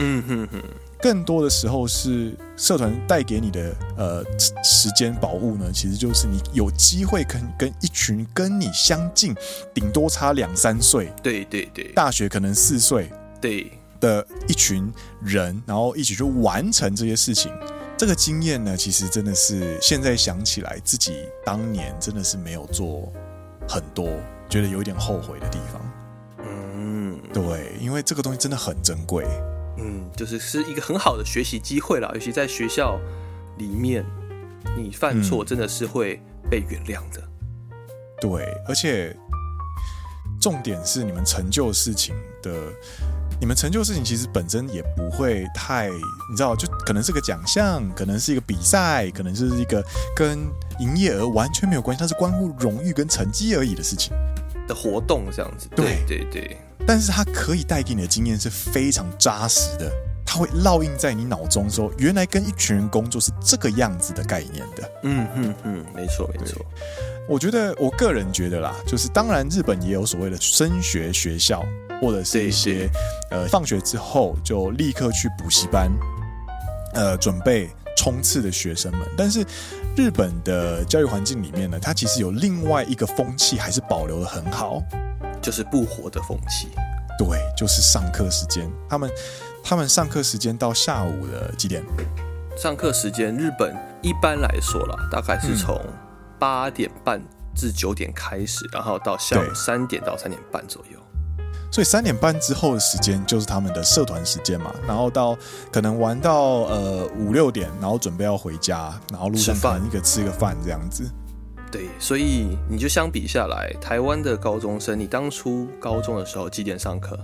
[0.00, 0.62] 嗯哼哼。
[1.00, 4.24] 更多的时候是社团带给你的呃
[4.62, 9.34] 时间宝物呢，其实就是你有机会跟跟一群跟你相近，
[9.72, 13.72] 顶多差两三岁，对对对，大学可能四岁，对。
[14.00, 17.50] 的一群人，然后一起去完成这些事情，
[17.96, 23.12] 这个经验呢，其实真的是现在想起来，自己当年真的是没有做
[23.68, 24.08] 很多，
[24.48, 25.82] 觉得有一点后悔的地方。
[26.46, 29.26] 嗯，对，因为这个东西真的很珍贵。
[29.78, 32.98] 嗯，就是是一个很好的学习机会啦，尤其在学校
[33.58, 34.04] 里面，
[34.76, 36.20] 你犯错真的是会
[36.50, 37.20] 被原谅的。
[37.20, 37.28] 嗯。
[38.20, 39.16] 对，而且
[40.40, 42.52] 重点是你们成就事情的，
[43.40, 49.80] 你们成就事情其实本身也不会太，你知道，就可能是个奖项，可能是一个比赛，可能是一个
[50.16, 50.40] 跟
[50.80, 54.12] 营业额完全没有关系，它是关乎荣誉跟成绩而已的事情
[54.66, 55.68] 的活动，这样子。
[55.76, 56.58] 对对对。
[56.88, 59.92] 对但是它可以带给你的经验是非常扎实的，
[60.24, 64.90] 它会烙印在你脑中，说原来跟一群人工作是这个样子的概念的。
[65.02, 66.64] 嗯嗯嗯，没错没错。
[67.28, 71.62] 我觉得我个人觉得啦，就是当然日本也有所谓的升学学校，
[72.00, 72.88] 或者是一些
[73.30, 75.92] 呃放学之后就立刻去补习班，
[76.94, 77.68] 呃准备
[77.98, 79.02] 冲刺的学生们。
[79.14, 79.44] 但是
[79.94, 84.82] 日本的教育环境里面呢，它其实有另外一个风气，还是保留的很好。
[85.40, 86.68] 就是不活的风气，
[87.18, 89.10] 对，就是上课时间，他们
[89.62, 91.82] 他们上课时间到下午的几点？
[92.56, 95.80] 上课时间，日本一般来说啦，大概是从
[96.38, 97.22] 八点半
[97.54, 100.98] 至九点开始，然后到下午三点到三点半左右。
[101.70, 105.36] 所以三点半之后的时间就是他们的社团时间嘛，然后到
[105.70, 111.04] 可能玩到呃五六点，然后准备要回家，然后路上可能一个吃个饭这样子。
[111.70, 117.18] 对，所以你就相比下来，台湾的高中生，你当初高中的时候几点上课？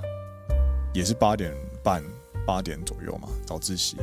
[0.93, 2.03] 也是八点半、
[2.47, 3.97] 八点左右嘛，早自习。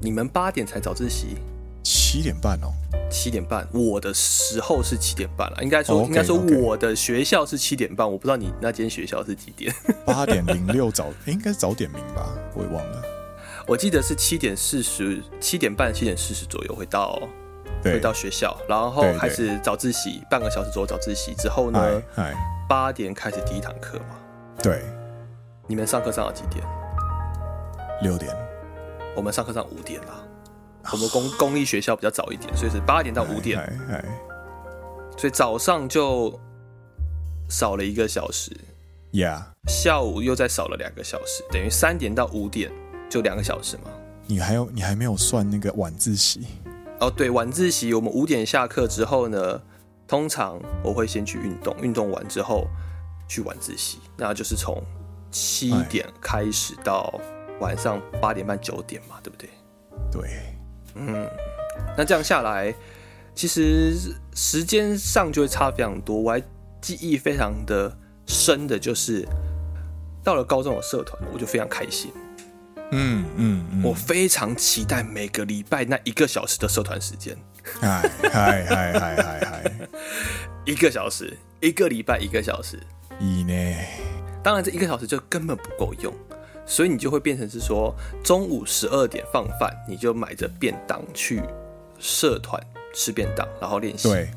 [0.00, 1.36] 你们八点才早自习？
[1.82, 2.72] 七点半哦。
[3.10, 5.58] 七点半，我的时候是七点半了。
[5.62, 8.10] 应该说，oh, okay, 应该说我的学校是七点半。
[8.10, 9.74] 我不知道你那间学校是几点？
[10.06, 13.02] 八点零六早，应该是早点名吧，我也忘了。
[13.66, 17.20] 我记得是七点四十，七点半、七点四十左右会到。
[17.82, 22.02] 回到学校，然后开始早自习，半个小时左右早自习之后呢，
[22.68, 24.16] 八点开始第一堂课嘛。
[24.62, 24.82] 对，
[25.66, 26.64] 你们上课上到几点？
[28.02, 28.34] 六点。
[29.14, 30.24] 我们上课上五点啦。
[30.92, 33.60] 我们公公立学校比较早一点，所以是八点到五点，
[35.16, 36.40] 所以早上就
[37.48, 38.50] 少了一个小时
[39.12, 42.72] ，Yeah，下午又再少了两个小时，等于三点到五点
[43.08, 43.90] 就两个小时嘛。
[44.26, 46.46] 你还有你还没有算那个晚自习
[47.02, 47.10] 哦？
[47.10, 49.60] 对，晚自习我们五点下课之后呢，
[50.06, 52.66] 通常我会先去运动，运动完之后
[53.28, 54.82] 去晚自习，那就是从
[55.30, 57.20] 七点开始到
[57.60, 59.50] 晚上八点半九点嘛，对不对？
[60.10, 60.30] 对，
[60.94, 61.28] 嗯，
[61.96, 62.74] 那这样下来，
[63.34, 66.16] 其实时间上就会差非常多。
[66.16, 66.42] 我还
[66.80, 67.96] 记忆非常的
[68.26, 69.26] 深的就是，
[70.22, 72.12] 到了高中有社团，我就非常开心。
[72.92, 77.36] 嗯嗯，嗯，我非常期待每个礼拜那一个小时的社团时间。
[77.80, 79.72] 嗨嗨嗨嗨嗨嗨，
[80.64, 82.78] 一个小时，一个礼拜一个小时。
[83.18, 83.52] 以呢？
[84.42, 86.14] 当然，这一个小时就根本不够用。
[86.64, 91.42] 所以你就会变成是说，中午十二点放饭，你就买着便当去
[91.98, 92.60] 社团
[92.94, 94.08] 吃便当，然后练习。
[94.08, 94.30] 对，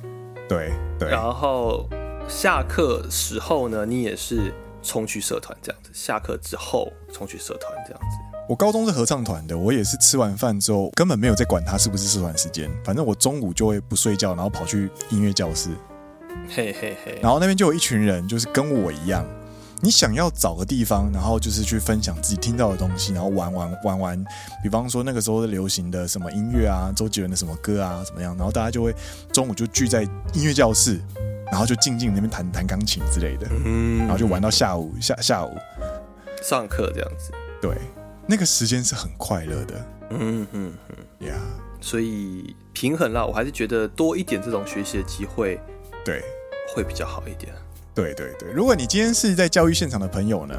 [0.48, 1.10] 对，对。
[1.10, 1.88] 然后
[2.28, 4.52] 下课时候呢，你也是
[4.82, 5.92] 冲去社团这样子。
[5.94, 8.18] 下课之后冲去社团这样子。
[8.48, 15.70] 我高中是合唱团的，我也是吃完饭之后根本没有在管它是不是社团时间，反正我中午就会不睡觉，然后跑去音乐教室。
[16.48, 17.20] 嘿嘿嘿。
[17.24, 19.26] 然后那边就有一群人，就是跟我一样。
[19.82, 24.26] 你想要找个地方，然后就是去分享自己听到的东西，然后玩玩玩玩。
[24.64, 28.36] 比方说那个时候流行的什么音乐啊，周杰伦的什么歌啊，怎么样？
[28.38, 28.94] 然后大家就会
[29.34, 31.02] 中午就聚在音乐教室，
[31.52, 35.52] 然后就静静那边弹弹钢琴之类的，嗯，然后就玩到下午下下午
[36.44, 37.32] 上课这样子。
[37.62, 37.76] 对，
[38.28, 39.86] 那个时间是很快乐的。
[40.12, 41.34] 嗯嗯嗯呀，
[41.82, 45.60] 所以平衡了，我还是觉得多一点这种学习的机会，
[46.04, 46.22] 对，
[46.74, 47.54] 会比较好一点。
[47.94, 50.56] 对对对，如果你今天是在教育现场的朋友呢，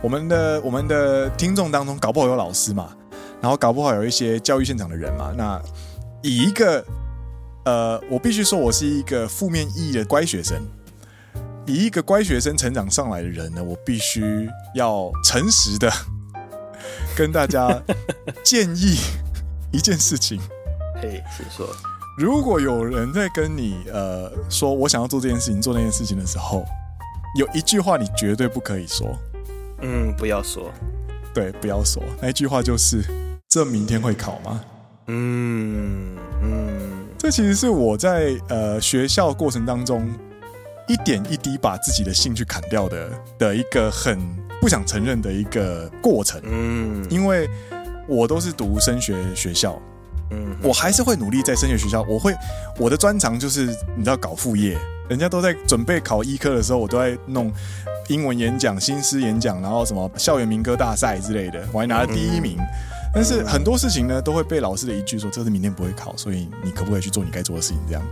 [0.00, 2.96] 我们的我们的听众当中搞不好有老师嘛，
[3.40, 5.60] 然后搞不好有一些教育现场的人嘛，那
[6.22, 6.84] 以一个
[7.64, 10.62] 呃，我必须说我是一个负面意义的乖学生，
[11.66, 15.90] 以一个乖学生成长上来的人呢，我必须要诚实的
[17.16, 17.82] 跟大家
[18.44, 18.98] 建议
[19.72, 20.38] 一件事情。
[21.00, 21.66] 嘿，请说。
[22.18, 26.62] 如果有人在跟你呃说我想要做这件事情，做那件事情的时候，
[27.38, 29.18] 有一句话你绝对不可以说，
[29.80, 30.70] 嗯，不要说，
[31.32, 33.02] 对，不要说，那一句话就是
[33.48, 34.60] 这明天会考吗？
[35.06, 40.06] 嗯嗯，这其实是我在呃学校过程当中
[40.86, 44.18] 一点一滴把自己的兴趣砍掉的的一个很
[44.66, 47.48] 不想承认的一个过程，嗯，因为
[48.08, 49.80] 我都是读升学学校。
[50.32, 52.02] 嗯，我还是会努力在升学学校。
[52.08, 52.34] 我会
[52.76, 54.76] 我的专长就是你知道搞副业，
[55.08, 57.52] 人家都在准备考医科的时候，我都在弄
[58.08, 62.58] 英文演讲、新诗演讲，然后什么校园民歌大赛之类的，我还拿了第一名。
[63.14, 68.02] 但是很多事情呢，都会被老师的一句说：“这是明天不会考，所以你可不可以去做你该做的事情？”这样。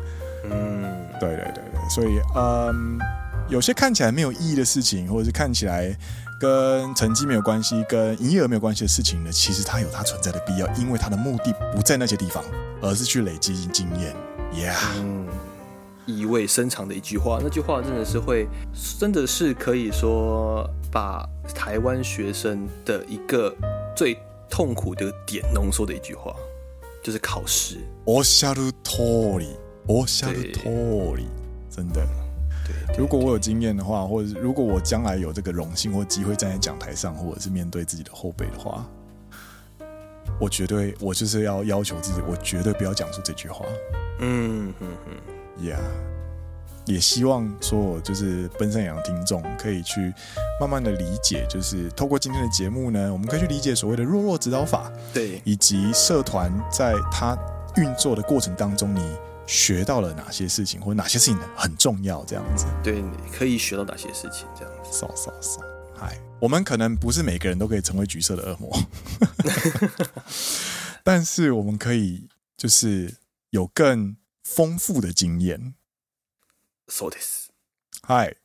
[0.45, 0.85] 嗯，
[1.19, 2.97] 对对对对，所以嗯，
[3.49, 5.93] 有些看起来没有意义的事情，或者是看起来。
[6.40, 12.44] 跟成绩没有关系，跟营业额没有关系的事情呢，其实它有它存在的必要，因为它的目的不在那些地方，
[12.82, 14.16] 而是去累积经验。
[14.54, 15.28] Yeah，嗯，
[16.06, 18.48] 意味深长的一句话，那句话真的是会，
[18.98, 23.54] 真的是可以说把台湾学生的一个
[23.96, 24.18] 最
[24.50, 26.34] 痛苦的点浓缩的一句话，
[27.04, 27.78] 就是考试。
[28.06, 31.28] おっしゃる通り，おっしゃる通り，
[31.70, 32.23] 真的。
[32.97, 38.87] 如果我有经验的话，或者是如果我将来有这个荣幸或机会站在讲台上，或者是面对自己的后辈的话，
[40.41, 43.65] 我绝对我就是要要求自己，我绝对不要讲出这句话。
[44.21, 45.17] 嗯嗯嗯
[45.61, 45.81] ，Yeah，
[46.87, 50.15] 也希望说我就是奔三野郎听众可以去
[50.61, 57.37] 慢慢的理解，就是透过今天的节目呢，我们可以去理解所谓的弱弱指导法，对，以及社团在它
[57.77, 59.01] 运作的过程当中，你。
[59.47, 62.25] 学到了哪些事情，或者哪些事情很重要？
[62.25, 64.47] 这样子，对，你可以学到哪些事情？
[64.59, 65.61] 这样子，扫扫扫，
[65.97, 68.75] 嗨，我们可能不是每个人都可以成为橘色的恶魔，
[71.05, 73.17] 但是我们可以就是
[73.51, 75.75] 有更丰富的经验。
[76.89, 77.49] So this，
[78.03, 78.37] 嗨，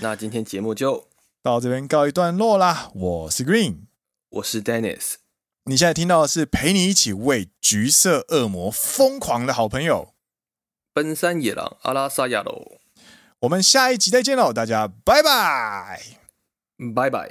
[0.00, 1.08] 那今天节目就
[1.42, 2.90] 到这边告一段落啦。
[2.94, 3.86] 我是 Green，
[4.28, 5.14] 我是 Dennis。
[5.64, 10.14] 你现在听到的是陪你一起为橘色恶魔疯狂的好朋友。
[10.96, 12.78] 奔山野狼阿拉萨亚喽，
[13.40, 16.00] 我们下一集再见喽，大家拜拜，
[16.94, 17.30] 拜拜。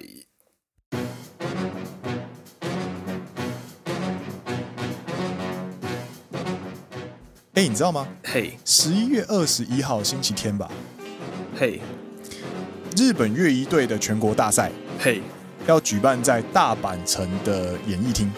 [7.56, 8.08] 哎，你知道吗？
[8.24, 10.70] 嘿，十一月二十一号星期天吧。
[11.58, 11.82] 嘿，
[12.96, 15.24] 日本乐仪队的全国大赛，嘿，
[15.66, 18.32] 要举办在大阪城的演艺厅。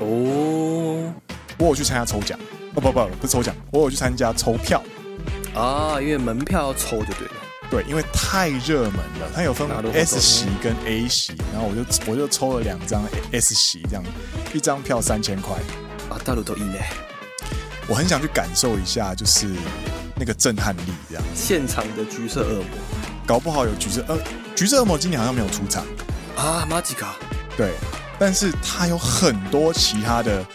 [0.00, 1.14] 哦。
[1.58, 2.38] 我有去参加抽奖，
[2.76, 4.82] 哦不不不是抽奖，我有去参加抽票
[5.54, 7.34] 啊，因为门票要抽就对了。
[7.68, 13.02] 对，因为太热门了，它有分 S 席跟 A 席，然后我就我就抽了两张
[13.32, 14.04] S 席，这样
[14.52, 15.56] 一张票三千块
[16.08, 16.74] 啊，大陆都一呢。
[17.88, 19.48] 我很想去感受一下，就是
[20.14, 21.24] 那个震撼力，这样。
[21.34, 22.64] 现场的橘色恶魔，
[23.26, 24.16] 搞不好有橘色呃，
[24.54, 25.84] 橘色恶魔今年好像没有出场
[26.36, 27.16] 啊，马吉卡。
[27.56, 27.72] 对，
[28.16, 30.46] 但是它有很多其他的，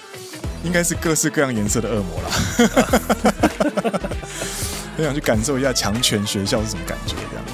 [0.64, 2.30] 应该是各式各样颜色的恶魔啦。
[4.98, 7.46] 很想去感受一下强权学校是什么感觉，这样。